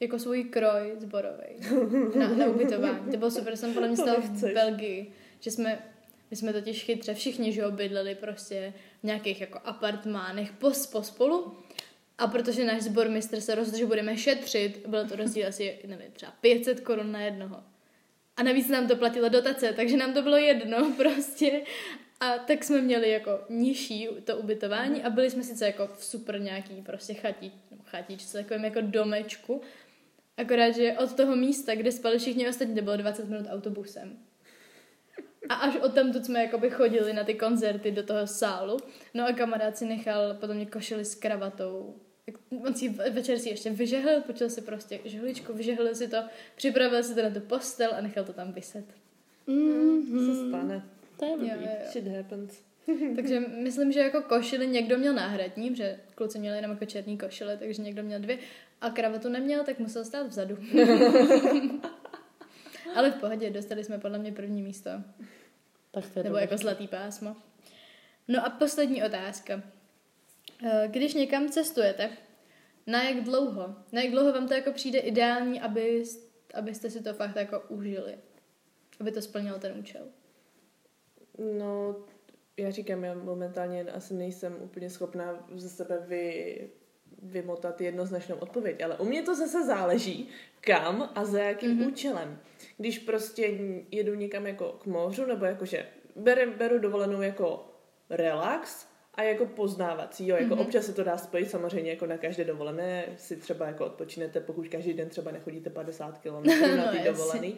jako 0.00 0.18
svůj 0.18 0.44
kroj 0.44 0.92
zborový 0.96 1.46
na, 2.18 2.28
na 2.28 2.46
ubytování. 2.46 3.10
To 3.10 3.16
bylo 3.16 3.30
super, 3.30 3.56
jsem 3.56 3.74
podle 3.74 3.88
mě 3.88 3.96
stalo 3.96 4.20
v. 4.20 4.54
Belgii, 4.54 5.12
že 5.40 5.50
jsme, 5.50 5.82
my 6.30 6.36
jsme 6.36 6.52
totiž 6.52 6.84
chytře 6.84 7.14
všichni, 7.14 7.52
že 7.52 7.62
bydleli 7.70 8.14
prostě 8.14 8.72
v 9.00 9.04
nějakých 9.04 9.40
jako 9.40 9.60
apartmánech 9.64 10.52
pos, 10.52 10.86
pospolu. 10.86 11.56
A 12.18 12.26
protože 12.26 12.64
náš 12.64 12.82
sbormistr 12.82 13.40
se 13.40 13.54
rozhodl, 13.54 13.78
že 13.78 13.86
budeme 13.86 14.16
šetřit, 14.16 14.86
bylo 14.86 15.04
to 15.04 15.16
rozdíl 15.16 15.48
asi, 15.48 15.78
nevím, 15.86 16.12
třeba 16.12 16.32
500 16.40 16.80
korun 16.80 17.12
na 17.12 17.20
jednoho. 17.20 17.62
A 18.36 18.42
navíc 18.42 18.68
nám 18.68 18.88
to 18.88 18.96
platilo 18.96 19.28
dotace, 19.28 19.72
takže 19.72 19.96
nám 19.96 20.12
to 20.12 20.22
bylo 20.22 20.36
jedno 20.36 20.92
prostě. 20.96 21.62
A 22.22 22.38
tak 22.38 22.64
jsme 22.64 22.80
měli 22.80 23.10
jako 23.10 23.40
nižší 23.48 24.08
to 24.24 24.36
ubytování 24.36 25.02
a 25.02 25.10
byli 25.10 25.30
jsme 25.30 25.42
sice 25.42 25.66
jako 25.66 25.86
v 25.86 26.04
super 26.04 26.40
nějaký 26.40 26.82
prostě 26.82 27.14
chatí, 27.14 27.52
nebo 27.70 27.82
chatíčce, 27.86 28.38
takovém 28.38 28.64
jako 28.64 28.80
domečku. 28.80 29.60
Akorát, 30.36 30.70
že 30.70 30.96
od 30.98 31.14
toho 31.14 31.36
místa, 31.36 31.74
kde 31.74 31.92
spali 31.92 32.18
všichni 32.18 32.48
ostatní, 32.48 32.74
to 32.74 32.82
bylo 32.82 32.96
20 32.96 33.28
minut 33.28 33.46
autobusem. 33.50 34.18
A 35.48 35.54
až 35.54 35.76
od 35.76 35.94
tamtud 35.94 36.24
jsme 36.24 36.42
jakoby 36.42 36.70
chodili 36.70 37.12
na 37.12 37.24
ty 37.24 37.34
koncerty 37.34 37.90
do 37.90 38.02
toho 38.02 38.26
sálu. 38.26 38.76
No 39.14 39.26
a 39.26 39.32
kamarád 39.32 39.76
si 39.76 39.86
nechal 39.86 40.34
potom 40.34 40.56
mě 40.56 40.66
košili 40.66 41.04
s 41.04 41.14
kravatou. 41.14 41.94
On 42.66 42.74
si 42.74 42.88
večer 42.88 43.38
si 43.38 43.48
ještě 43.48 43.70
vyžehlil, 43.70 44.20
počal 44.20 44.48
si 44.48 44.60
prostě 44.60 45.00
žehličku, 45.04 45.52
vyžehlil 45.52 45.94
si 45.94 46.08
to, 46.08 46.16
připravil 46.54 47.02
si 47.02 47.14
to 47.14 47.22
na 47.22 47.30
tu 47.30 47.40
postel 47.40 47.90
a 47.94 48.00
nechal 48.00 48.24
to 48.24 48.32
tam 48.32 48.52
vyset. 48.52 48.84
Mm, 49.46 50.26
Se 50.26 50.48
stane. 50.48 50.82
To 51.22 51.26
je 51.26 51.32
Jo, 51.32 51.38
blbý. 51.38 51.48
jo, 51.50 51.70
jo. 51.80 51.90
Shit 51.90 52.06
happens. 52.08 52.62
Takže 53.16 53.40
myslím, 53.40 53.92
že 53.92 54.00
jako 54.00 54.22
košily 54.22 54.66
někdo 54.66 54.98
měl 54.98 55.14
náhradní, 55.14 55.76
že 55.76 56.00
kluci 56.14 56.38
měli 56.38 56.56
jenom 56.58 56.70
jako 56.70 56.84
černý 56.84 57.18
košile, 57.18 57.56
takže 57.56 57.82
někdo 57.82 58.02
měl 58.02 58.20
dvě 58.20 58.38
a 58.80 58.90
kravatu 58.90 59.28
neměl, 59.28 59.64
tak 59.64 59.78
musel 59.78 60.04
stát 60.04 60.26
vzadu. 60.26 60.58
Ale 62.94 63.10
v 63.10 63.14
pohodě, 63.14 63.50
dostali 63.50 63.84
jsme 63.84 63.98
podle 63.98 64.18
mě 64.18 64.32
první 64.32 64.62
místo. 64.62 64.90
Tak 65.90 66.04
to 66.12 66.18
je 66.18 66.22
Nebo 66.24 66.36
jako 66.36 66.56
zlatý 66.56 66.88
pásmo. 66.88 67.36
No 68.28 68.46
a 68.46 68.50
poslední 68.50 69.04
otázka. 69.04 69.62
Eh, 70.66 70.88
Když 70.88 71.14
někam 71.14 71.48
cestujete, 71.48 72.10
na 72.86 73.02
jak 73.02 73.24
dlouho? 73.24 73.76
Na 73.92 74.02
jak 74.02 74.10
dlouho 74.10 74.32
vám 74.32 74.48
to 74.48 74.54
jako 74.54 74.72
přijde 74.72 74.98
ideální, 74.98 75.60
aby, 75.60 76.04
abyste 76.54 76.90
si 76.90 77.02
to 77.02 77.14
fakt 77.14 77.36
jako 77.36 77.60
užili? 77.68 78.14
Aby 79.00 79.12
to 79.12 79.22
splnilo 79.22 79.58
ten 79.58 79.78
účel. 79.78 80.02
No, 81.38 81.96
já 82.56 82.70
říkám, 82.70 83.04
já 83.04 83.14
momentálně 83.14 83.84
asi 83.84 84.14
nejsem 84.14 84.56
úplně 84.60 84.90
schopná 84.90 85.46
ze 85.54 85.68
sebe 85.68 85.98
vy, 86.06 86.70
vymotat 87.22 87.80
jednoznačnou 87.80 88.36
odpověď, 88.36 88.82
ale 88.82 88.96
u 88.96 89.04
mě 89.04 89.22
to 89.22 89.34
zase 89.34 89.66
záleží, 89.66 90.28
kam 90.60 91.10
a 91.14 91.24
za 91.24 91.38
jakým 91.42 91.70
Mhm. 91.70 91.80
mm-hmm. 91.80 91.88
účelem. 91.88 92.38
Když 92.78 92.98
prostě 92.98 93.58
jedu 93.90 94.14
někam 94.14 94.46
jako 94.46 94.64
k 94.72 94.86
mořu, 94.86 95.26
nebo 95.26 95.44
jakože 95.44 95.86
beru, 96.16 96.52
beru 96.58 96.78
dovolenou 96.78 97.22
jako 97.22 97.68
relax 98.10 98.86
a 99.14 99.22
jako 99.22 99.46
poznávací, 99.46 100.28
jo, 100.28 100.36
jako 100.36 100.46
Mhm. 100.46 100.54
mm-hmm. 100.58 100.66
občas 100.66 100.86
se 100.86 100.92
to 100.92 101.04
dá 101.04 101.16
spojit 101.18 101.50
samozřejmě 101.50 101.90
jako 101.90 102.06
na 102.06 102.18
každé 102.18 102.44
dovolené, 102.44 103.06
si 103.16 103.36
třeba 103.36 103.66
jako 103.66 103.86
odpočinete, 103.86 104.40
pokud 104.40 104.68
každý 104.68 104.92
den 104.94 105.08
třeba 105.08 105.30
nechodíte 105.30 105.70
50 105.70 106.18
km 106.18 106.26
na 106.76 106.86
No, 106.86 106.92
ty 106.92 106.96
jasně. 107.06 107.52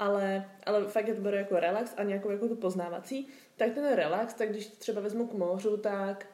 Ale, 0.00 0.44
ale 0.66 0.84
fakt 0.84 1.08
je 1.08 1.14
to 1.14 1.20
beru 1.20 1.36
jako 1.36 1.60
relax 1.60 1.94
a 1.96 2.02
nějakou 2.02 2.30
jako 2.30 2.48
tu 2.48 2.56
poznávací, 2.56 3.28
tak 3.56 3.74
ten 3.74 3.94
relax, 3.94 4.34
tak 4.34 4.50
když 4.50 4.66
třeba 4.66 5.00
vezmu 5.00 5.26
k 5.26 5.32
mořu, 5.32 5.76
tak 5.76 6.26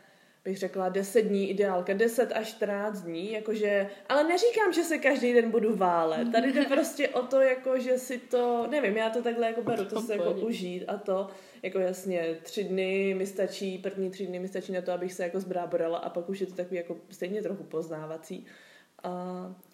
bych 0.45 0.59
řekla 0.59 0.89
10 0.89 1.23
dní 1.23 1.51
ideálka, 1.51 1.93
10 1.93 2.33
až 2.33 2.49
14 2.49 3.01
dní, 3.01 3.33
jakože, 3.33 3.91
ale 4.09 4.25
neříkám, 4.25 4.73
že 4.73 4.83
se 4.83 4.99
každý 4.99 5.33
den 5.33 5.51
budu 5.51 5.77
válet. 5.77 6.33
Tady 6.33 6.53
jde 6.53 6.65
prostě 6.69 7.09
o 7.09 7.23
to, 7.23 7.41
jako, 7.41 7.79
že 7.79 7.99
si 7.99 8.19
to, 8.19 8.67
nevím, 8.71 8.97
já 8.97 9.11
to 9.11 9.23
takhle 9.23 9.47
jako 9.47 9.63
beru, 9.63 9.85
to 9.85 10.01
se 10.01 10.13
jako 10.13 10.33
užít 10.33 10.85
a 10.89 10.97
to, 10.97 11.29
jako 11.63 11.79
jasně, 11.79 12.37
tři 12.43 12.65
dny 12.65 13.15
mi 13.15 13.27
stačí, 13.27 13.79
první 13.79 14.11
tři 14.11 14.27
dny 14.27 14.39
mi 14.39 14.49
stačí 14.49 14.73
na 14.73 14.81
to, 14.81 14.93
abych 14.93 15.13
se 15.13 15.23
jako 15.23 15.41
zbráborala 15.41 15.99
a 15.99 16.11
pak 16.11 16.29
už 16.29 16.41
je 16.41 16.47
to 16.47 16.55
takový 16.55 16.77
jako 16.77 16.97
stejně 17.11 17.43
trochu 17.43 17.65
poznávací. 17.65 18.47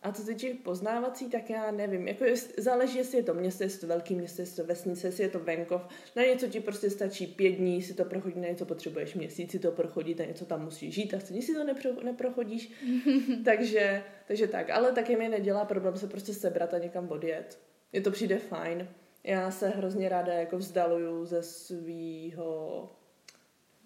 A, 0.03 0.13
co 0.13 0.23
se 0.23 0.35
těch 0.35 0.57
poznávací, 0.57 1.31
tak 1.31 1.51
já 1.51 1.71
nevím. 1.71 2.09
Jako 2.09 2.25
záleží, 2.59 2.99
jestli 2.99 3.19
je 3.19 3.23
to 3.23 3.35
město, 3.35 3.63
jestli 3.63 3.77
je 3.77 3.81
to 3.81 3.87
velký 3.87 4.15
město, 4.15 4.43
jestli 4.43 4.61
je 4.61 4.65
to 4.65 4.69
vesnice, 4.69 5.07
jestli 5.07 5.23
je 5.23 5.29
to 5.29 5.39
venkov. 5.39 5.83
Na 6.17 6.23
něco 6.23 6.47
ti 6.47 6.61
prostě 6.61 6.91
stačí 6.91 7.27
pět 7.27 7.51
dní, 7.51 7.83
si 7.83 7.95
to 7.95 8.05
prochodí, 8.05 8.41
na 8.41 8.49
něco 8.49 8.67
potřebuješ 8.67 9.15
měsíc, 9.15 9.51
si 9.51 9.59
to 9.59 9.73
prochodí, 9.73 10.15
na 10.15 10.25
něco 10.25 10.45
tam 10.45 10.65
musíš 10.65 10.95
žít 10.95 11.15
a 11.15 11.21
stejně 11.21 11.43
si 11.43 11.55
to 11.55 11.65
nepro, 11.65 11.91
neprochodíš. 12.03 12.73
takže, 13.45 14.03
takže 14.27 14.47
tak. 14.47 14.71
Ale 14.71 14.93
taky 14.93 15.17
mi 15.17 15.29
nedělá 15.29 15.65
problém 15.65 15.97
se 15.97 16.07
prostě 16.07 16.35
sebrat 16.35 16.75
a 16.75 16.79
někam 16.79 17.09
odjet. 17.09 17.59
Je 17.93 18.01
to 18.01 18.11
přijde 18.11 18.39
fajn. 18.39 18.89
Já 19.25 19.51
se 19.51 19.69
hrozně 19.69 20.09
ráda 20.09 20.33
jako 20.33 20.59
vzdaluju 20.59 21.27
ze 21.27 21.43
svýho 21.43 22.91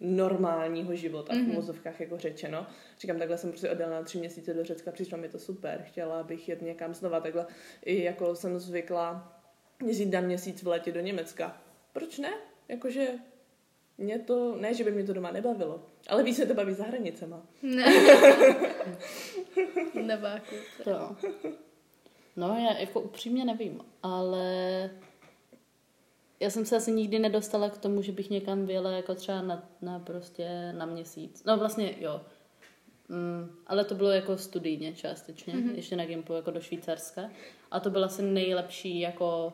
normálního 0.01 0.95
života, 0.97 1.33
mm-hmm. 1.33 1.51
v 1.51 1.55
mozovkách 1.55 1.95
mhm. 1.95 2.03
jako 2.03 2.19
řečeno. 2.19 2.67
Říkám, 3.01 3.19
takhle 3.19 3.39
jsem 3.39 3.51
prostě 3.51 3.71
odjela 3.71 3.93
na 3.93 4.03
tři 4.03 4.19
měsíce 4.19 4.55
do 4.55 4.65
Řecka, 4.65 4.93
přišlo 4.93 5.19
mi 5.19 5.29
to 5.29 5.39
super, 5.39 5.83
chtěla 5.87 6.23
bych 6.23 6.49
jet 6.49 6.63
někam 6.63 6.95
znova, 6.95 7.21
takhle 7.21 7.47
i 7.85 8.03
jako 8.03 8.35
jsem 8.35 8.59
zvykla 8.59 9.33
jezdit 9.87 10.07
na 10.07 10.21
měsíc 10.21 10.63
v 10.63 10.67
létě 10.67 10.93
do 10.93 11.01
Německa. 11.01 11.63
Proč 11.93 12.19
ne? 12.19 12.33
Jakože 12.69 13.09
mě 13.99 14.19
to, 14.19 14.57
ne, 14.57 14.75
že 14.75 14.85
by 14.85 14.93
mě 14.93 15.05
to 15.05 15.13
doma 15.13 15.31
nebavilo, 15.31 15.87
ale 16.09 16.23
víc 16.23 16.37
se 16.37 16.47
to 16.47 16.55
baví 16.55 16.75
za 16.75 16.85
hranicema. 16.85 17.43
Ne. 17.63 17.87
Nebáku. 20.03 20.55
To. 20.85 21.17
No, 22.37 22.59
já 22.59 22.79
jako 22.79 23.01
upřímně 23.01 23.45
nevím, 23.45 23.81
ale 24.03 24.91
já 26.41 26.51
jsem 26.51 26.67
se 26.67 26.77
asi 26.77 26.93
nikdy 26.93 27.19
nedostala 27.19 27.71
k 27.71 27.79
tomu, 27.79 28.03
že 28.03 28.13
bych 28.13 28.31
někam 28.31 28.67
vyjela 28.67 28.91
jako 28.91 29.15
třeba 29.15 29.43
na, 29.43 29.69
na 29.83 29.99
prostě 29.99 30.73
na 30.73 30.87
měsíc. 30.87 31.45
No 31.45 31.57
vlastně 31.57 31.95
jo. 32.01 32.21
Mm, 33.09 33.51
ale 33.67 33.85
to 33.85 33.95
bylo 33.95 34.11
jako 34.11 34.39
studijně 34.39 34.93
částečně, 34.93 35.55
mm-hmm. 35.55 35.75
ještě 35.75 35.97
na 35.97 36.05
Gimplu 36.05 36.35
jako 36.35 36.51
do 36.51 36.61
Švýcarska. 36.61 37.31
A 37.71 37.81
to 37.81 37.91
byl 37.91 38.05
asi 38.05 38.23
nejlepší 38.23 39.01
jako 39.01 39.53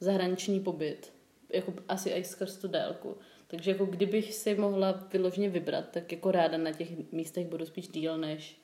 zahraniční 0.00 0.60
pobyt. 0.60 1.12
Jako 1.52 1.74
asi 1.88 2.10
i 2.10 2.24
skrz 2.24 2.56
tu 2.56 2.68
délku. 2.68 3.16
Takže 3.46 3.70
jako 3.70 3.86
kdybych 3.86 4.34
si 4.34 4.54
mohla 4.54 5.08
vyložně 5.12 5.48
vybrat, 5.48 5.88
tak 5.90 6.12
jako 6.12 6.30
ráda 6.30 6.58
na 6.58 6.72
těch 6.72 7.12
místech 7.12 7.46
budu 7.46 7.66
spíš 7.66 7.88
díl 7.88 8.18
než, 8.18 8.60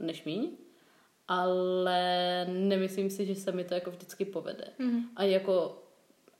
než 0.00 0.24
míň. 0.24 0.50
Ale 1.28 2.46
nemyslím 2.50 3.10
si, 3.10 3.26
že 3.26 3.34
se 3.34 3.52
mi 3.52 3.64
to 3.64 3.74
jako 3.74 3.90
vždycky 3.90 4.24
povede. 4.24 4.68
Mm-hmm. 4.80 5.02
A 5.16 5.24
jako 5.24 5.83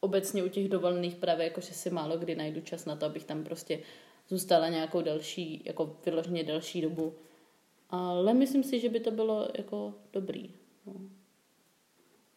obecně 0.04 0.44
u 0.44 0.48
těch 0.48 0.68
dovolených 0.68 1.16
právě 1.16 1.44
jako, 1.44 1.60
že 1.60 1.74
si 1.74 1.90
málo 1.90 2.18
kdy 2.18 2.34
najdu 2.34 2.60
čas 2.60 2.84
na 2.84 2.96
to, 2.96 3.06
abych 3.06 3.24
tam 3.24 3.44
prostě 3.44 3.80
zůstala 4.28 4.68
nějakou 4.68 5.02
další, 5.02 5.62
jako 5.64 5.96
vyloženě 6.06 6.44
další 6.44 6.80
dobu. 6.80 7.14
Ale 7.90 8.34
myslím 8.34 8.62
si, 8.62 8.80
že 8.80 8.88
by 8.88 9.00
to 9.00 9.10
bylo 9.10 9.48
jako 9.58 9.94
dobrý. 10.12 10.50
No. 10.86 10.94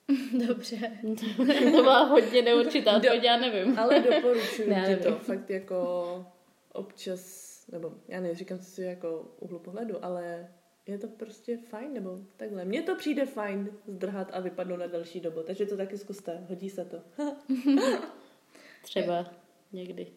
Dobře. 0.47 0.91
to 1.71 1.83
má 1.83 2.03
hodně 2.03 2.41
neurčitá 2.41 2.95
odpověď, 2.95 3.23
já 3.23 3.37
nevím. 3.37 3.79
Ale 3.79 3.99
doporučuji 3.99 4.75
ti 4.87 4.95
to. 5.03 5.15
Fakt 5.15 5.49
jako 5.49 6.25
občas, 6.73 7.63
nebo 7.71 7.93
já 8.07 8.19
neříkám 8.19 8.59
si 8.59 8.81
jako 8.81 9.31
uhlu 9.39 9.59
pohledu, 9.59 10.05
ale 10.05 10.47
je 10.87 10.97
to 10.97 11.07
prostě 11.07 11.57
fajn, 11.57 11.93
nebo 11.93 12.19
takhle. 12.37 12.65
Mně 12.65 12.81
to 12.81 12.95
přijde 12.95 13.25
fajn 13.25 13.69
zdrhat 13.87 14.29
a 14.33 14.39
vypadnout 14.39 14.79
na 14.79 14.87
další 14.87 15.19
dobu, 15.19 15.43
takže 15.43 15.65
to 15.65 15.77
taky 15.77 15.97
zkuste, 15.97 16.45
hodí 16.49 16.69
se 16.69 16.85
to. 16.85 17.01
Třeba 18.83 19.31
někdy. 19.71 20.07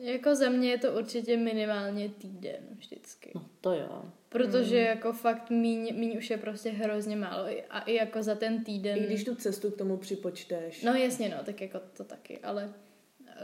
Jako 0.00 0.34
za 0.34 0.48
mě 0.48 0.70
je 0.70 0.78
to 0.78 0.92
určitě 0.92 1.36
minimálně 1.36 2.08
týden 2.08 2.60
vždycky. 2.78 3.32
No 3.34 3.44
to 3.60 3.72
jo. 3.72 4.02
Protože 4.28 4.78
mm. 4.78 4.86
jako 4.86 5.12
fakt 5.12 5.50
míň, 5.50 5.98
míň 5.98 6.18
už 6.18 6.30
je 6.30 6.36
prostě 6.36 6.70
hrozně 6.70 7.16
málo. 7.16 7.44
A 7.70 7.80
i 7.80 7.94
jako 7.94 8.22
za 8.22 8.34
ten 8.34 8.64
týden... 8.64 8.98
I 8.98 9.00
když 9.00 9.24
tu 9.24 9.34
cestu 9.34 9.70
k 9.70 9.76
tomu 9.76 9.96
připočteš. 9.96 10.82
No 10.82 10.94
jasně, 10.94 11.28
no, 11.28 11.44
tak 11.44 11.60
jako 11.60 11.80
to 11.96 12.04
taky, 12.04 12.38
ale... 12.38 12.74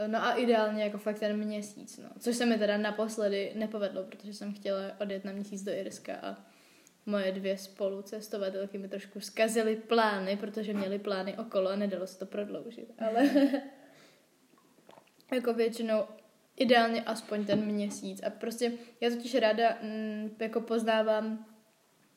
No 0.07 0.23
a 0.23 0.33
ideálně 0.33 0.83
jako 0.83 0.97
fakt 0.97 1.19
ten 1.19 1.37
měsíc, 1.37 1.97
no. 1.97 2.09
Což 2.19 2.35
se 2.35 2.45
mi 2.45 2.57
teda 2.57 2.77
naposledy 2.77 3.51
nepovedlo, 3.55 4.03
protože 4.03 4.33
jsem 4.33 4.53
chtěla 4.53 4.81
odjet 4.99 5.25
na 5.25 5.31
měsíc 5.31 5.63
do 5.63 5.71
Irska 5.71 6.15
a 6.15 6.45
moje 7.05 7.31
dvě 7.31 7.57
spolucestovatelky 7.57 8.77
mi 8.77 8.87
trošku 8.87 9.19
zkazily 9.19 9.75
plány, 9.75 10.37
protože 10.37 10.73
měly 10.73 10.99
plány 10.99 11.37
okolo 11.37 11.69
a 11.69 11.75
nedalo 11.75 12.07
se 12.07 12.19
to 12.19 12.25
prodloužit. 12.25 12.93
Ale 12.99 13.29
jako 15.33 15.53
většinou 15.53 16.03
ideálně 16.55 17.03
aspoň 17.03 17.45
ten 17.45 17.65
měsíc. 17.65 18.21
A 18.23 18.29
prostě 18.29 18.71
já 19.01 19.09
totiž 19.09 19.35
ráda 19.35 19.77
mm, 19.81 20.35
jako 20.39 20.61
poznávám 20.61 21.45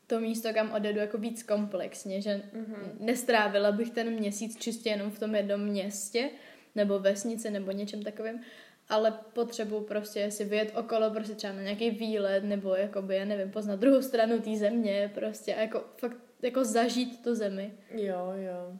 to 0.06 0.20
místo, 0.20 0.48
kam 0.54 0.72
odjedu 0.72 0.98
jako 0.98 1.18
víc 1.18 1.42
komplexně, 1.42 2.20
že 2.22 2.42
mm-hmm. 2.54 3.00
nestrávila 3.00 3.72
bych 3.72 3.90
ten 3.90 4.10
měsíc 4.10 4.56
čistě 4.58 4.90
jenom 4.90 5.10
v 5.10 5.18
tom 5.18 5.34
jednom 5.34 5.60
městě, 5.60 6.30
nebo 6.74 6.98
vesnici, 6.98 7.50
nebo 7.50 7.70
něčem 7.70 8.02
takovým, 8.02 8.40
ale 8.88 9.18
potřebuji 9.32 9.80
prostě 9.80 10.30
si 10.30 10.44
vyjet 10.44 10.72
okolo, 10.76 11.10
prostě 11.10 11.34
třeba 11.34 11.52
na 11.52 11.62
nějaký 11.62 11.90
výlet, 11.90 12.44
nebo 12.44 12.74
jakoby, 12.74 13.16
já 13.16 13.24
nevím, 13.24 13.50
poznat 13.50 13.80
druhou 13.80 14.02
stranu 14.02 14.40
té 14.40 14.56
země, 14.56 15.10
prostě 15.14 15.54
a 15.54 15.60
jako 15.60 15.84
fakt 15.96 16.16
jako 16.42 16.64
zažít 16.64 17.22
tu 17.22 17.34
zemi. 17.34 17.72
Jo, 17.90 18.32
jo. 18.36 18.78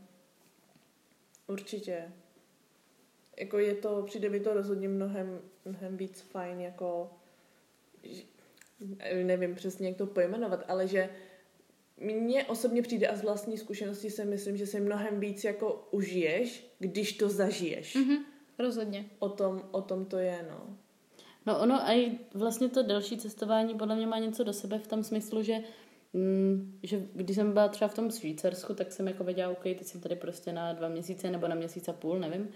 Určitě. 1.47 2.12
Jako 3.37 3.59
je 3.59 3.75
to, 3.75 4.03
přijde 4.03 4.29
mi 4.29 4.40
to 4.40 4.55
rozhodně 4.55 4.88
mnohem, 4.88 5.40
mnohem 5.64 5.97
víc 5.97 6.21
fajn, 6.21 6.61
jako 6.61 7.11
nevím 9.23 9.55
přesně, 9.55 9.88
jak 9.88 9.97
to 9.97 10.07
pojmenovat, 10.07 10.64
ale 10.68 10.88
že 10.88 11.11
mně 11.97 12.44
osobně 12.44 12.83
přijde 12.83 13.09
a 13.09 13.16
z 13.16 13.23
vlastní 13.23 13.59
zkušenosti 13.59 14.11
si 14.11 14.25
myslím, 14.25 14.57
že 14.57 14.66
si 14.66 14.81
mnohem 14.81 15.21
víc 15.21 15.44
jako 15.44 15.88
užiješ, 15.90 16.75
když 16.79 17.12
to 17.12 17.29
zažiješ. 17.29 17.97
Mm-hmm. 17.97 18.25
Rozhodně. 18.59 19.05
O 19.18 19.29
tom, 19.29 19.62
o 19.71 19.83
tom 19.83 20.05
to 20.05 20.18
je, 20.18 20.47
no. 20.51 20.77
No 21.47 21.61
ono 21.61 21.83
a 21.83 21.92
i 21.92 22.18
vlastně 22.35 22.68
to 22.68 22.83
další 22.83 23.18
cestování 23.18 23.75
podle 23.75 23.97
mě 23.97 24.07
má 24.07 24.18
něco 24.18 24.44
do 24.44 24.53
sebe 24.53 24.79
v 24.79 24.87
tom 24.87 25.05
smyslu, 25.05 25.42
že 25.42 25.62
Mm, 26.12 26.79
že 26.83 27.03
když 27.14 27.37
jsem 27.37 27.53
byla 27.53 27.68
třeba 27.68 27.88
v 27.88 27.94
tom 27.94 28.11
Švýcarsku, 28.11 28.75
tak 28.75 28.92
jsem 28.92 29.09
jako 29.09 29.25
věděla, 29.25 29.51
OK, 29.51 29.62
teď 29.62 29.85
jsem 29.85 30.01
tady 30.01 30.16
prostě 30.16 30.53
na 30.53 30.73
dva 30.73 30.88
měsíce 30.88 31.31
nebo 31.31 31.49
na 31.49 31.55
měsíc 31.55 31.88
a 31.88 31.92
půl, 31.92 32.18
nevím. 32.18 32.49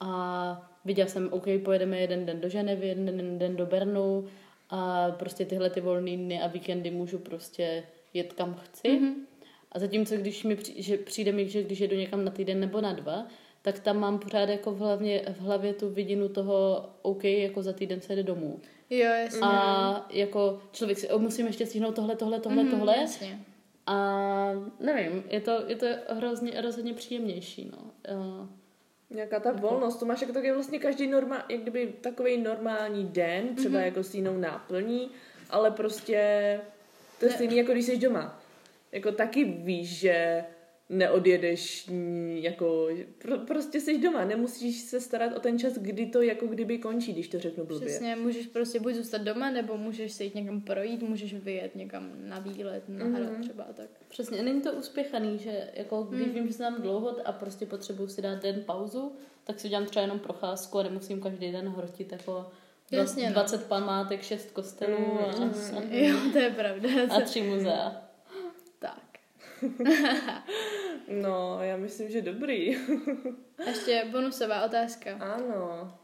A 0.00 0.72
viděla 0.84 1.08
jsem, 1.08 1.28
OK, 1.32 1.44
pojedeme 1.64 2.00
jeden 2.00 2.26
den 2.26 2.40
do 2.40 2.48
Ženevy, 2.48 2.88
jeden 2.88 3.38
den 3.38 3.56
do 3.56 3.66
Bernu 3.66 4.24
a 4.70 5.10
prostě 5.10 5.44
tyhle 5.44 5.70
ty 5.70 5.80
volné 5.80 6.16
dny 6.16 6.42
a 6.42 6.46
víkendy 6.46 6.90
můžu 6.90 7.18
prostě 7.18 7.84
jet 8.14 8.32
kam 8.32 8.54
chci. 8.54 8.88
Mm-hmm. 8.88 9.14
A 9.72 9.78
zatímco, 9.78 10.16
když 10.16 10.44
mi 10.44 10.56
přijde, 10.56 10.82
že 10.82 10.96
přijde 10.96 11.32
mi, 11.32 11.48
že 11.48 11.62
když 11.62 11.80
jedu 11.80 11.96
někam 11.96 12.24
na 12.24 12.30
týden 12.30 12.60
nebo 12.60 12.80
na 12.80 12.92
dva, 12.92 13.26
tak 13.62 13.78
tam 13.78 13.98
mám 13.98 14.18
pořád 14.18 14.48
jako 14.48 14.72
v, 14.72 14.78
hlavně, 14.78 15.22
v 15.28 15.40
hlavě 15.40 15.74
tu 15.74 15.88
vidinu 15.88 16.28
toho, 16.28 16.88
OK, 17.02 17.24
jako 17.24 17.62
za 17.62 17.72
týden 17.72 18.00
se 18.00 18.16
jde 18.16 18.22
domů. 18.22 18.60
Jo, 18.90 18.98
jasně. 18.98 19.40
A 19.42 20.06
jako 20.10 20.60
člověk 20.72 20.98
si, 20.98 21.08
oh, 21.08 21.22
musím 21.22 21.46
ještě 21.46 21.66
stihnout 21.66 21.94
tohle, 21.94 22.16
tohle, 22.16 22.40
tohle, 22.40 22.62
mm, 22.62 22.70
tohle. 22.70 22.96
Jasně. 22.96 23.40
A 23.86 24.52
nevím, 24.80 25.24
je 25.28 25.40
to, 25.40 25.62
je 25.66 25.76
to 25.76 25.86
hrozně, 26.08 26.60
rozhodně 26.60 26.94
příjemnější, 26.94 27.70
no. 27.72 27.78
Uh, 28.16 28.46
Nějaká 29.10 29.40
ta 29.40 29.48
jako... 29.48 29.60
volnost, 29.60 29.96
to 29.96 30.06
máš 30.06 30.20
jako 30.20 30.32
taky 30.32 30.52
vlastně 30.52 30.78
každý 30.78 31.06
normál, 31.06 31.42
jak 31.48 31.60
kdyby 31.60 31.94
takový 32.00 32.36
normální 32.36 33.04
den, 33.04 33.54
třeba 33.54 33.78
mm-hmm. 33.78 33.84
jako 33.84 34.02
s 34.02 34.14
jinou 34.14 34.36
náplní, 34.36 35.10
ale 35.50 35.70
prostě 35.70 36.60
to 37.18 37.26
je 37.26 37.32
stejný, 37.32 37.56
jako 37.56 37.72
když 37.72 37.84
jsi 37.84 37.96
doma. 37.96 38.40
Jako 38.92 39.12
taky 39.12 39.44
víš, 39.44 39.98
že 39.98 40.44
neodjedeš 40.90 41.90
jako, 42.34 42.88
pro, 43.18 43.38
prostě 43.38 43.80
jsi 43.80 43.98
doma, 43.98 44.24
nemusíš 44.24 44.80
se 44.80 45.00
starat 45.00 45.36
o 45.36 45.40
ten 45.40 45.58
čas, 45.58 45.72
kdy 45.72 46.06
to 46.06 46.22
jako 46.22 46.46
kdyby 46.46 46.78
končí, 46.78 47.12
když 47.12 47.28
to 47.28 47.38
řeknu 47.38 47.64
blbě. 47.64 47.88
Přesně, 47.88 48.16
můžeš 48.16 48.46
prostě 48.46 48.80
buď 48.80 48.94
zůstat 48.94 49.22
doma, 49.22 49.50
nebo 49.50 49.76
můžeš 49.76 50.12
se 50.12 50.24
jít 50.24 50.34
někam 50.34 50.60
projít, 50.60 51.02
můžeš 51.02 51.34
vyjet 51.34 51.76
někam 51.76 52.12
na 52.16 52.38
výlet, 52.38 52.88
na 52.88 53.04
mm-hmm. 53.04 53.14
hrad 53.14 53.40
třeba 53.40 53.64
tak. 53.64 53.88
Přesně, 54.08 54.42
není 54.42 54.60
to 54.60 54.72
uspěchaný, 54.72 55.38
že 55.38 55.70
jako 55.74 56.02
když 56.02 56.26
mm. 56.26 56.32
vím, 56.32 56.46
že 56.46 56.52
jsem 56.52 56.82
dlouho 56.82 57.16
a 57.24 57.32
prostě 57.32 57.66
potřebuji 57.66 58.08
si 58.08 58.22
dát 58.22 58.42
den 58.42 58.62
pauzu, 58.66 59.12
tak 59.44 59.60
si 59.60 59.66
udělám 59.66 59.86
třeba 59.86 60.02
jenom 60.02 60.18
procházku 60.18 60.78
a 60.78 60.82
nemusím 60.82 61.20
každý 61.20 61.52
den 61.52 61.68
hrotit 61.68 62.12
jako 62.12 62.46
Jasně, 62.90 63.30
20 63.30 63.56
no. 63.56 63.66
památek, 63.68 64.22
6 64.22 64.50
kostelů 64.50 64.98
mm, 64.98 65.18
a, 65.18 65.44
mm, 65.44 65.78
a, 65.78 65.94
jo, 65.94 66.16
to 66.32 66.38
je 66.38 66.50
pravda. 66.50 66.88
A 67.10 67.20
tři 67.20 67.42
muzea. 67.42 68.09
No, 71.10 71.58
já 71.62 71.76
myslím, 71.76 72.10
že 72.10 72.22
dobrý. 72.22 72.76
A 72.76 73.68
ještě 73.68 74.04
bonusová 74.10 74.64
otázka. 74.64 75.14
Ano. 75.14 75.94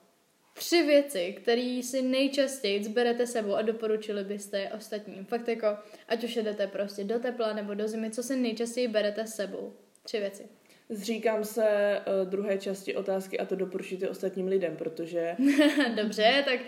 Tři 0.55 0.83
věci, 0.83 1.37
které 1.43 1.81
si 1.83 2.03
nejčastěji 2.03 2.85
zberete 2.85 3.27
sebou 3.27 3.55
a 3.55 3.63
doporučili 3.63 4.25
byste 4.25 4.61
je 4.61 4.71
ostatním. 4.73 5.25
Fakt 5.25 5.49
jako, 5.49 5.67
ať 6.09 6.25
už 6.25 6.37
jedete 6.37 6.67
prostě 6.67 7.05
do 7.05 7.19
tepla 7.19 7.53
nebo 7.53 7.75
do 7.75 7.89
zimy, 7.89 8.11
co 8.11 8.23
si 8.23 8.37
nejčastěji 8.37 8.89
berete 8.89 9.27
sebou. 9.27 9.73
Tři 10.03 10.21
věci. 10.21 10.49
Zříkám 10.89 11.45
se 11.45 12.01
uh, 12.07 12.31
druhé 12.31 12.59
části 12.59 12.97
otázky 12.97 13.39
a 13.39 13.45
to 13.45 13.57
doporučíte 13.57 14.09
ostatním 14.09 14.47
lidem, 14.47 14.77
protože... 14.77 15.37
dobře, 15.97 16.45
tak 16.45 16.61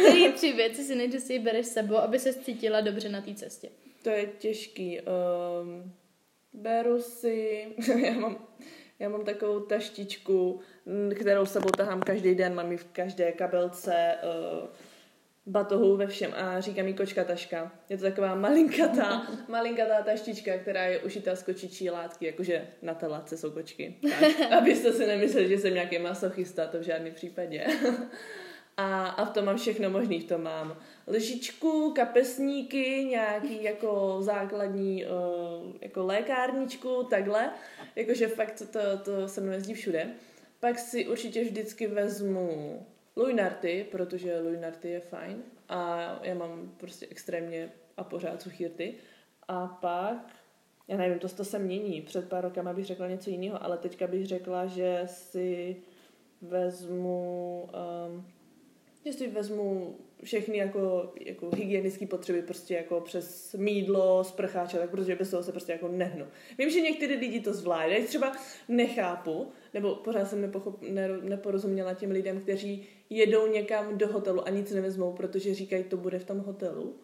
které 0.00 0.32
tři 0.32 0.52
věci 0.52 0.84
si 0.84 0.94
nejčastěji 0.94 1.38
bereš 1.38 1.66
sebou, 1.66 1.96
aby 1.96 2.18
se 2.18 2.32
cítila 2.32 2.80
dobře 2.80 3.08
na 3.08 3.20
té 3.20 3.34
cestě? 3.34 3.68
To 4.02 4.10
je 4.10 4.26
těžký. 4.26 5.00
Um, 5.00 5.92
beru 6.56 7.02
si... 7.02 7.66
já, 8.04 8.14
mám, 8.14 8.46
já 8.98 9.08
mám 9.08 9.24
takovou 9.24 9.60
taštičku, 9.60 10.60
kterou 11.14 11.46
sebou 11.46 11.70
tahám 11.70 12.00
každý 12.00 12.34
den, 12.34 12.54
mám 12.54 12.72
ji 12.72 12.78
v 12.78 12.84
každé 12.84 13.32
kabelce, 13.32 14.14
uh, 14.62 14.68
batohu 15.46 15.96
ve 15.96 16.06
všem 16.06 16.34
a 16.36 16.60
říká 16.60 16.82
mi 16.82 16.94
kočka 16.94 17.24
taška. 17.24 17.72
Je 17.88 17.98
to 17.98 18.04
taková 18.04 18.34
malinkatá, 18.34 19.26
malinkatá 19.48 20.02
taštička, 20.02 20.58
která 20.58 20.84
je 20.84 20.98
ušitá 20.98 21.36
z 21.36 21.42
kočičí 21.42 21.90
látky, 21.90 22.26
jakože 22.26 22.66
na 22.82 22.94
té 22.94 23.06
látce 23.06 23.36
jsou 23.36 23.50
kočky. 23.50 23.94
Tak, 24.20 24.52
abyste 24.58 24.92
si 24.92 25.06
nemysleli, 25.06 25.48
že 25.48 25.58
jsem 25.58 25.74
nějaký 25.74 25.98
masochista, 25.98 26.66
to 26.66 26.78
v 26.78 26.82
žádném 26.82 27.14
případě. 27.14 27.66
A, 28.76 29.08
a 29.08 29.24
v 29.24 29.30
tom 29.30 29.44
mám 29.44 29.56
všechno 29.56 29.90
možný, 29.90 30.20
v 30.20 30.24
tom 30.24 30.42
mám 30.42 30.76
lžičku, 31.06 31.92
kapesníky, 31.96 33.04
nějaký 33.04 33.62
jako 33.62 34.16
základní 34.20 35.04
uh, 35.04 35.72
jako 35.80 36.06
lékárničku, 36.06 37.02
takhle. 37.10 37.50
Jakože 37.96 38.28
fakt 38.28 38.62
to, 38.72 38.80
to 39.04 39.28
se 39.28 39.40
mnou 39.40 39.52
jezdí 39.52 39.74
všude. 39.74 40.10
Pak 40.60 40.78
si 40.78 41.06
určitě 41.06 41.44
vždycky 41.44 41.86
vezmu 41.86 42.80
Luinarty, 43.16 43.86
protože 43.90 44.40
Luinarty 44.40 44.88
je 44.88 45.00
fajn 45.00 45.42
a 45.68 46.20
já 46.22 46.34
mám 46.34 46.74
prostě 46.76 47.06
extrémně 47.10 47.72
a 47.96 48.04
pořád 48.04 48.42
suchý. 48.42 48.66
A 49.48 49.66
pak, 49.66 50.36
já 50.88 50.96
nevím, 50.96 51.18
to, 51.18 51.28
to 51.28 51.44
se 51.44 51.58
mění. 51.58 52.02
Před 52.02 52.28
pár 52.28 52.44
rokama 52.44 52.72
bych 52.72 52.84
řekla 52.84 53.08
něco 53.08 53.30
jiného, 53.30 53.64
ale 53.64 53.78
teďka 53.78 54.06
bych 54.06 54.26
řekla, 54.26 54.66
že 54.66 55.02
si 55.06 55.76
vezmu, 56.42 57.68
um, 58.08 58.26
že 59.04 59.12
si 59.12 59.30
vezmu 59.30 59.96
všechny 60.24 60.56
jako, 60.56 61.12
jako 61.20 61.50
hygienické 61.56 62.06
potřeby 62.06 62.42
prostě 62.42 62.74
jako 62.74 63.00
přes 63.00 63.54
mídlo, 63.58 64.24
sprcháče, 64.24 64.78
tak 64.78 64.90
protože 64.90 65.16
bez 65.16 65.30
toho 65.30 65.42
se 65.42 65.52
prostě 65.52 65.72
jako 65.72 65.88
nehnu. 65.88 66.26
Vím, 66.58 66.70
že 66.70 66.80
některý 66.80 67.16
lidi 67.16 67.40
to 67.40 67.54
zvládají, 67.54 68.04
třeba 68.04 68.32
nechápu, 68.68 69.52
nebo 69.74 69.94
pořád 69.94 70.28
jsem 70.28 70.40
nepochop, 70.40 70.82
ne, 70.82 71.08
neporozuměla 71.08 71.94
těm 71.94 72.10
lidem, 72.10 72.40
kteří 72.40 72.86
jedou 73.10 73.46
někam 73.46 73.98
do 73.98 74.08
hotelu 74.08 74.46
a 74.46 74.50
nic 74.50 74.72
nevezmou, 74.72 75.12
protože 75.12 75.54
říkají, 75.54 75.84
to 75.84 75.96
bude 75.96 76.18
v 76.18 76.24
tom 76.24 76.38
hotelu. 76.38 76.96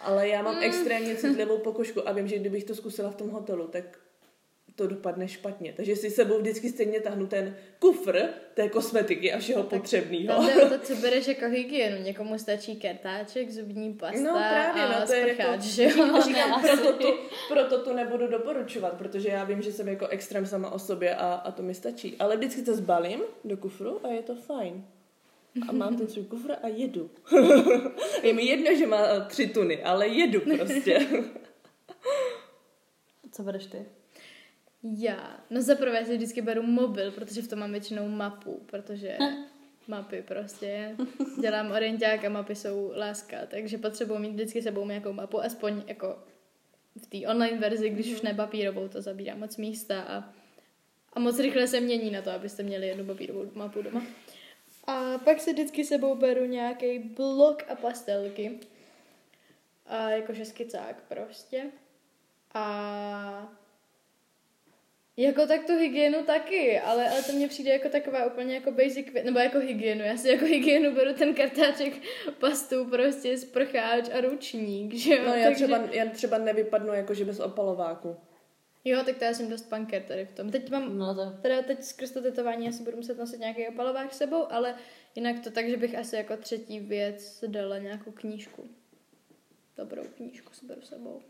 Ale 0.00 0.28
já 0.28 0.42
mám 0.42 0.56
mm. 0.56 0.62
extrémně 0.62 1.16
citlivou 1.16 1.58
pokožku 1.58 2.08
a 2.08 2.12
vím, 2.12 2.28
že 2.28 2.38
kdybych 2.38 2.64
to 2.64 2.74
zkusila 2.74 3.10
v 3.10 3.16
tom 3.16 3.30
hotelu, 3.30 3.66
tak 3.66 3.98
to 4.76 4.86
dopadne 4.86 5.28
špatně. 5.28 5.72
Takže 5.76 5.96
si 5.96 6.10
sebou 6.10 6.38
vždycky 6.38 6.68
stejně 6.68 7.00
tahnu 7.00 7.26
ten 7.26 7.56
kufr 7.78 8.22
té 8.54 8.68
kosmetiky 8.68 9.32
a 9.32 9.38
všeho 9.38 9.62
no, 9.62 9.68
potřebného. 9.68 10.48
To, 10.60 10.68
to, 10.68 10.78
co 10.78 10.96
bereš 11.00 11.26
jako 11.26 11.48
hygienu. 11.48 12.02
Někomu 12.02 12.38
stačí 12.38 12.76
kertáček, 12.76 13.50
zubní 13.50 13.92
pasta 13.92 14.20
no, 14.20 14.30
právě, 14.30 14.82
a 14.82 15.00
no, 15.00 15.06
to 15.06 15.12
je 15.12 15.36
jako, 15.36 15.60
že 15.60 15.82
jo? 15.96 16.22
Říkám, 16.22 16.60
proto, 16.76 16.92
tu, 16.92 17.08
proto 17.48 17.84
tu 17.84 17.92
nebudu 17.92 18.26
doporučovat, 18.26 18.92
protože 18.92 19.28
já 19.28 19.44
vím, 19.44 19.62
že 19.62 19.72
jsem 19.72 19.88
jako 19.88 20.06
extrém 20.06 20.46
sama 20.46 20.70
o 20.70 20.78
sobě 20.78 21.14
a, 21.14 21.34
a 21.34 21.50
to 21.50 21.62
mi 21.62 21.74
stačí. 21.74 22.16
Ale 22.18 22.36
vždycky 22.36 22.62
to 22.62 22.74
zbalím 22.74 23.20
do 23.44 23.56
kufru 23.56 24.06
a 24.06 24.08
je 24.08 24.22
to 24.22 24.34
fajn. 24.34 24.84
A 25.68 25.72
mám 25.72 25.96
ten 25.96 26.08
svůj 26.08 26.24
kufr 26.24 26.52
a 26.62 26.68
jedu. 26.68 27.10
je 28.22 28.32
mi 28.32 28.44
jedno, 28.44 28.76
že 28.76 28.86
má 28.86 29.20
tři 29.20 29.46
tuny, 29.46 29.82
ale 29.82 30.08
jedu 30.08 30.40
prostě. 30.40 31.06
Co 33.32 33.42
bereš 33.42 33.66
ty? 33.66 33.86
Já, 34.82 35.40
no 35.50 35.62
za 35.62 35.74
prvé 35.74 36.04
si 36.04 36.16
vždycky 36.16 36.42
beru 36.42 36.62
mobil, 36.62 37.12
protože 37.12 37.42
v 37.42 37.48
tom 37.48 37.58
mám 37.58 37.72
většinou 37.72 38.08
mapu, 38.08 38.62
protože 38.66 39.18
mapy 39.88 40.22
prostě. 40.22 40.96
Dělám 41.40 41.70
orienták 41.70 42.24
a 42.24 42.28
mapy 42.28 42.54
jsou 42.54 42.92
láska, 42.96 43.36
takže 43.46 43.78
potřebuji 43.78 44.18
mít 44.18 44.32
vždycky 44.32 44.62
sebou 44.62 44.86
nějakou 44.86 45.12
mapu, 45.12 45.40
aspoň 45.40 45.82
jako 45.86 46.18
v 47.02 47.06
té 47.06 47.28
online 47.28 47.58
verzi, 47.58 47.90
když 47.90 48.12
už 48.12 48.22
ne 48.22 48.34
papírovou, 48.34 48.88
to 48.88 49.02
zabírá 49.02 49.34
moc 49.34 49.56
místa 49.56 50.02
a, 50.02 50.34
a 51.12 51.20
moc 51.20 51.38
rychle 51.38 51.68
se 51.68 51.80
mění 51.80 52.10
na 52.10 52.22
to, 52.22 52.30
abyste 52.30 52.62
měli 52.62 52.86
jednu 52.86 53.04
papírovou 53.04 53.50
mapu 53.54 53.82
doma. 53.82 54.02
A 54.86 55.18
pak 55.18 55.40
si 55.40 55.52
vždycky 55.52 55.84
sebou 55.84 56.14
beru 56.14 56.44
nějaký 56.44 56.98
blok 56.98 57.62
a 57.68 57.74
pastelky. 57.74 58.58
A 59.86 60.10
jakože 60.10 60.44
skicák 60.44 61.02
prostě. 61.08 61.64
A 62.54 63.56
jako 65.16 65.46
tak 65.46 65.64
tu 65.64 65.78
hygienu 65.78 66.24
taky, 66.24 66.80
ale, 66.80 67.10
ale 67.10 67.22
to 67.22 67.32
mně 67.32 67.48
přijde 67.48 67.72
jako 67.72 67.88
taková 67.88 68.26
úplně 68.26 68.54
jako 68.54 68.70
basic, 68.70 69.06
nebo 69.24 69.38
jako 69.38 69.58
hygienu. 69.58 70.04
Já 70.04 70.16
si 70.16 70.28
jako 70.28 70.44
hygienu 70.54 70.94
beru 70.94 71.14
ten 71.14 71.34
kartáček 71.34 71.92
pastu, 72.38 72.84
prostě 72.84 73.38
sprcháč 73.38 74.08
a 74.12 74.20
ručník, 74.20 74.94
že 74.94 75.14
jo? 75.14 75.22
No 75.26 75.34
já, 75.34 75.48
Takže... 75.48 75.64
třeba, 75.64 75.78
já 75.92 76.06
třeba 76.06 76.38
nevypadnu 76.38 76.92
jako 76.92 77.14
že 77.14 77.24
bez 77.24 77.40
opalováku. 77.40 78.16
Jo, 78.84 79.02
tak 79.04 79.18
to 79.18 79.24
já 79.24 79.34
jsem 79.34 79.50
dost 79.50 79.62
punker 79.62 80.02
tady 80.02 80.24
v 80.26 80.32
tom. 80.32 80.50
Teď 80.50 80.70
mám, 80.70 80.98
no 80.98 81.14
to... 81.14 81.30
teda 81.42 81.62
teď 81.62 81.82
skrz 81.82 82.10
to 82.10 82.22
tetování 82.22 82.68
asi 82.68 82.82
budu 82.82 82.96
muset 82.96 83.18
nosit 83.18 83.40
nějaký 83.40 83.68
opalovák 83.68 84.14
s 84.14 84.18
sebou, 84.18 84.52
ale 84.52 84.74
jinak 85.14 85.40
to 85.44 85.50
tak, 85.50 85.68
že 85.68 85.76
bych 85.76 85.98
asi 85.98 86.16
jako 86.16 86.36
třetí 86.36 86.80
věc 86.80 87.44
dala 87.46 87.78
nějakou 87.78 88.10
knížku. 88.10 88.70
Dobrou 89.76 90.02
knížku 90.16 90.54
si 90.54 90.66
beru 90.66 90.82
sebou. 90.82 91.22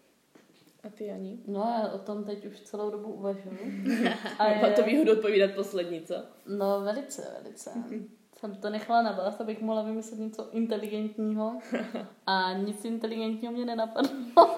A 0.86 0.90
ty, 0.90 1.10
Ani? 1.10 1.38
No 1.46 1.60
já 1.82 1.92
o 1.92 1.98
tom 1.98 2.24
teď 2.24 2.46
už 2.46 2.60
celou 2.60 2.90
dobu 2.90 3.12
uvažuji. 3.12 3.84
A 4.38 4.48
je... 4.48 4.72
to 4.72 4.82
výhodu 4.82 5.12
odpovídat 5.12 5.50
poslední, 5.54 6.00
co? 6.00 6.14
No 6.46 6.80
velice, 6.80 7.36
velice. 7.42 7.70
Jsem 8.38 8.54
to 8.54 8.70
nechala 8.70 9.02
na 9.02 9.12
vás, 9.12 9.40
abych 9.40 9.60
mohla 9.60 9.82
vymyslet 9.82 10.20
něco 10.20 10.48
inteligentního 10.52 11.58
a 12.26 12.52
nic 12.52 12.84
inteligentního 12.84 13.52
mě 13.52 13.64
nenapadlo. 13.64 14.10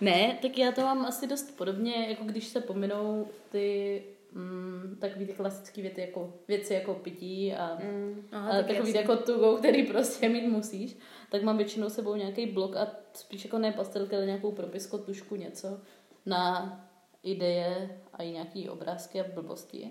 ne, 0.00 0.38
tak 0.42 0.58
já 0.58 0.72
to 0.72 0.80
mám 0.80 1.06
asi 1.06 1.26
dost 1.26 1.56
podobně, 1.56 2.06
jako 2.08 2.24
když 2.24 2.46
se 2.46 2.60
pominou 2.60 3.28
ty 3.50 4.02
mm, 4.34 4.96
takový 5.00 5.26
ty 5.26 5.32
klasické 5.32 5.82
věci 5.82 6.00
jako, 6.00 6.34
věci 6.48 6.74
jako 6.74 6.94
pití 6.94 7.54
a, 7.54 7.78
mm, 7.82 8.28
aha, 8.32 8.50
a 8.50 8.52
tak 8.56 8.66
takový 8.66 8.94
jasný. 8.94 9.00
jako 9.00 9.16
tugo, 9.16 9.56
který 9.56 9.86
prostě 9.86 10.28
mít 10.28 10.48
musíš, 10.48 10.96
tak 11.30 11.42
mám 11.42 11.56
většinou 11.56 11.88
sebou 11.88 12.14
nějaký 12.14 12.46
blok 12.46 12.76
a 12.76 12.86
spíš 13.12 13.44
jako 13.44 13.58
ne 13.58 13.72
pastelky, 13.72 14.16
ale 14.16 14.26
nějakou 14.26 14.52
propisku, 14.52 14.98
tušku, 14.98 15.36
něco 15.36 15.80
na 16.26 16.80
ideje 17.22 18.00
a 18.12 18.22
i 18.22 18.30
nějaký 18.30 18.68
obrázky 18.68 19.20
a 19.20 19.32
blbosti. 19.34 19.90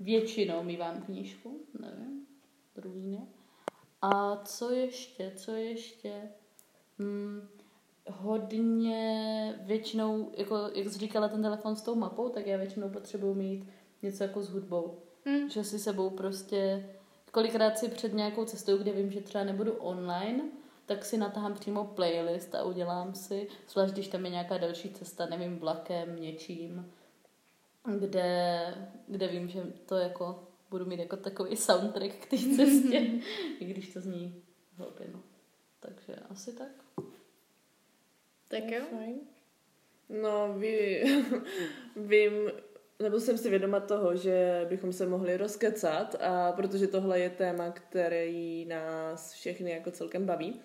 Většinou 0.00 0.62
mývám 0.62 1.02
knížku, 1.02 1.60
nevím, 1.80 2.26
různě. 2.76 3.26
A 4.02 4.36
co 4.36 4.70
ještě, 4.70 5.32
co 5.36 5.52
ještě? 5.52 6.12
Hmm, 6.98 7.48
hodně 8.10 9.54
většinou, 9.62 10.30
jako 10.36 10.56
jak 10.74 10.88
jsi 10.88 10.98
říkala 10.98 11.28
ten 11.28 11.42
telefon 11.42 11.76
s 11.76 11.82
tou 11.82 11.94
mapou, 11.94 12.28
tak 12.28 12.46
já 12.46 12.58
většinou 12.58 12.88
potřebuji 12.88 13.34
mít 13.34 13.68
něco 14.02 14.24
jako 14.24 14.42
s 14.42 14.48
hudbou. 14.48 14.98
Hmm. 15.24 15.50
Že 15.50 15.64
si 15.64 15.78
sebou 15.78 16.10
prostě, 16.10 16.90
kolikrát 17.30 17.78
si 17.78 17.88
před 17.88 18.14
nějakou 18.14 18.44
cestou, 18.44 18.76
kde 18.76 18.92
vím, 18.92 19.12
že 19.12 19.20
třeba 19.20 19.44
nebudu 19.44 19.72
online, 19.72 20.42
tak 20.86 21.04
si 21.04 21.18
natáhám 21.18 21.54
přímo 21.54 21.84
playlist 21.84 22.54
a 22.54 22.64
udělám 22.64 23.14
si, 23.14 23.48
zvlášť 23.68 23.92
když 23.92 24.08
tam 24.08 24.24
je 24.24 24.30
nějaká 24.30 24.58
další 24.58 24.90
cesta, 24.90 25.26
nevím, 25.26 25.58
vlakem, 25.58 26.16
něčím, 26.20 26.92
kde, 27.98 28.74
kde 29.06 29.28
vím, 29.28 29.48
že 29.48 29.62
to 29.86 29.96
jako 29.96 30.48
budu 30.70 30.84
mít 30.84 31.00
jako 31.00 31.16
takový 31.16 31.56
soundtrack 31.56 32.12
k 32.14 32.30
té 32.30 32.36
cestě, 32.36 32.98
i 33.60 33.64
když 33.64 33.92
to 33.92 34.00
zní 34.00 34.42
hloupě, 34.76 35.06
no. 35.12 35.20
Takže 35.80 36.16
asi 36.30 36.52
tak. 36.52 37.04
Tak 38.52 38.70
jo. 38.70 38.80
Fajn. 38.90 39.20
No, 40.08 40.54
ví, 40.58 41.00
vím, 41.96 42.32
nebo 43.02 43.20
jsem 43.20 43.38
si 43.38 43.50
vědoma 43.50 43.80
toho, 43.80 44.16
že 44.16 44.66
bychom 44.68 44.92
se 44.92 45.06
mohli 45.06 45.36
rozkecat, 45.36 46.16
a 46.20 46.52
protože 46.52 46.86
tohle 46.86 47.20
je 47.20 47.30
téma, 47.30 47.70
který 47.70 48.64
nás 48.64 49.32
všechny 49.32 49.70
jako 49.70 49.90
celkem 49.90 50.26
baví. 50.26 50.60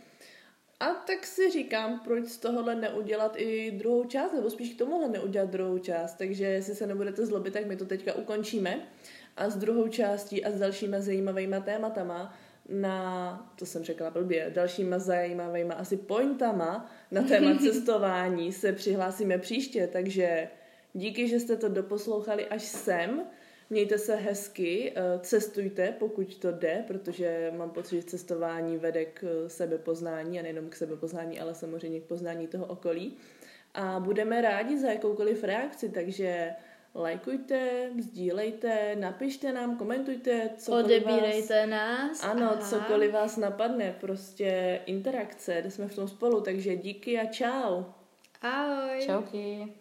A 0.79 0.93
tak 0.93 1.25
si 1.25 1.51
říkám, 1.51 1.99
proč 1.99 2.25
z 2.25 2.37
tohohle 2.37 2.75
neudělat 2.75 3.33
i 3.37 3.71
druhou 3.71 4.03
část, 4.03 4.33
nebo 4.33 4.49
spíš 4.49 4.73
k 4.73 4.77
tomuhle 4.77 5.09
neudělat 5.09 5.49
druhou 5.49 5.77
část. 5.77 6.13
Takže 6.13 6.45
jestli 6.45 6.75
se 6.75 6.87
nebudete 6.87 7.25
zlobit, 7.25 7.53
tak 7.53 7.65
my 7.65 7.75
to 7.75 7.85
teďka 7.85 8.13
ukončíme. 8.13 8.87
A 9.37 9.49
s 9.49 9.55
druhou 9.57 9.87
částí 9.87 10.45
a 10.45 10.51
s 10.51 10.59
dalšíma 10.59 10.99
zajímavými 10.99 11.55
tématama 11.65 12.37
na, 12.69 13.51
to 13.55 13.65
jsem 13.65 13.83
řekla 13.83 14.09
blbě, 14.09 14.51
dalšíma 14.55 14.99
zajímavými 14.99 15.73
asi 15.73 15.97
pointama 15.97 16.91
na 17.11 17.23
téma 17.23 17.55
cestování 17.61 18.53
se 18.53 18.73
přihlásíme 18.73 19.37
příště, 19.37 19.89
takže 19.93 20.47
díky, 20.93 21.27
že 21.27 21.39
jste 21.39 21.55
to 21.55 21.69
doposlouchali 21.69 22.47
až 22.47 22.63
sem. 22.63 23.23
Mějte 23.69 23.97
se 23.97 24.15
hezky, 24.15 24.93
eh, 24.95 25.19
cestujte, 25.19 25.95
pokud 25.99 26.37
to 26.37 26.51
jde, 26.51 26.83
protože 26.87 27.53
mám 27.57 27.69
pocit, 27.69 27.95
že 27.95 28.03
cestování 28.03 28.77
vede 28.77 29.05
k 29.05 29.23
eh, 29.23 29.49
sebepoznání 29.49 30.39
a 30.39 30.41
nejenom 30.41 30.69
k 30.69 30.75
sebepoznání, 30.75 31.39
ale 31.39 31.55
samozřejmě 31.55 31.99
k 31.99 32.03
poznání 32.03 32.47
toho 32.47 32.65
okolí. 32.65 33.17
A 33.73 33.99
budeme 33.99 34.41
rádi 34.41 34.79
za 34.79 34.87
jakoukoliv 34.87 35.43
reakci, 35.43 35.89
takže 35.89 36.49
lajkujte, 36.97 37.89
sdílejte, 37.99 38.95
napište 38.95 39.53
nám, 39.53 39.77
komentujte, 39.77 40.49
cokoliv 40.57 40.85
Odebírejte 40.85 41.59
vás... 41.61 41.69
nás. 41.69 42.23
Ano, 42.23 42.51
Aha. 42.51 42.61
cokoliv 42.61 43.11
vás 43.11 43.37
napadne, 43.37 43.95
prostě 44.01 44.81
interakce, 44.85 45.57
kde 45.61 45.71
jsme 45.71 45.87
v 45.87 45.95
tom 45.95 46.07
spolu, 46.07 46.41
takže 46.41 46.75
díky 46.75 47.19
a 47.19 47.25
čau. 47.25 47.83
Ahoj. 48.41 49.05
Čauky. 49.05 49.73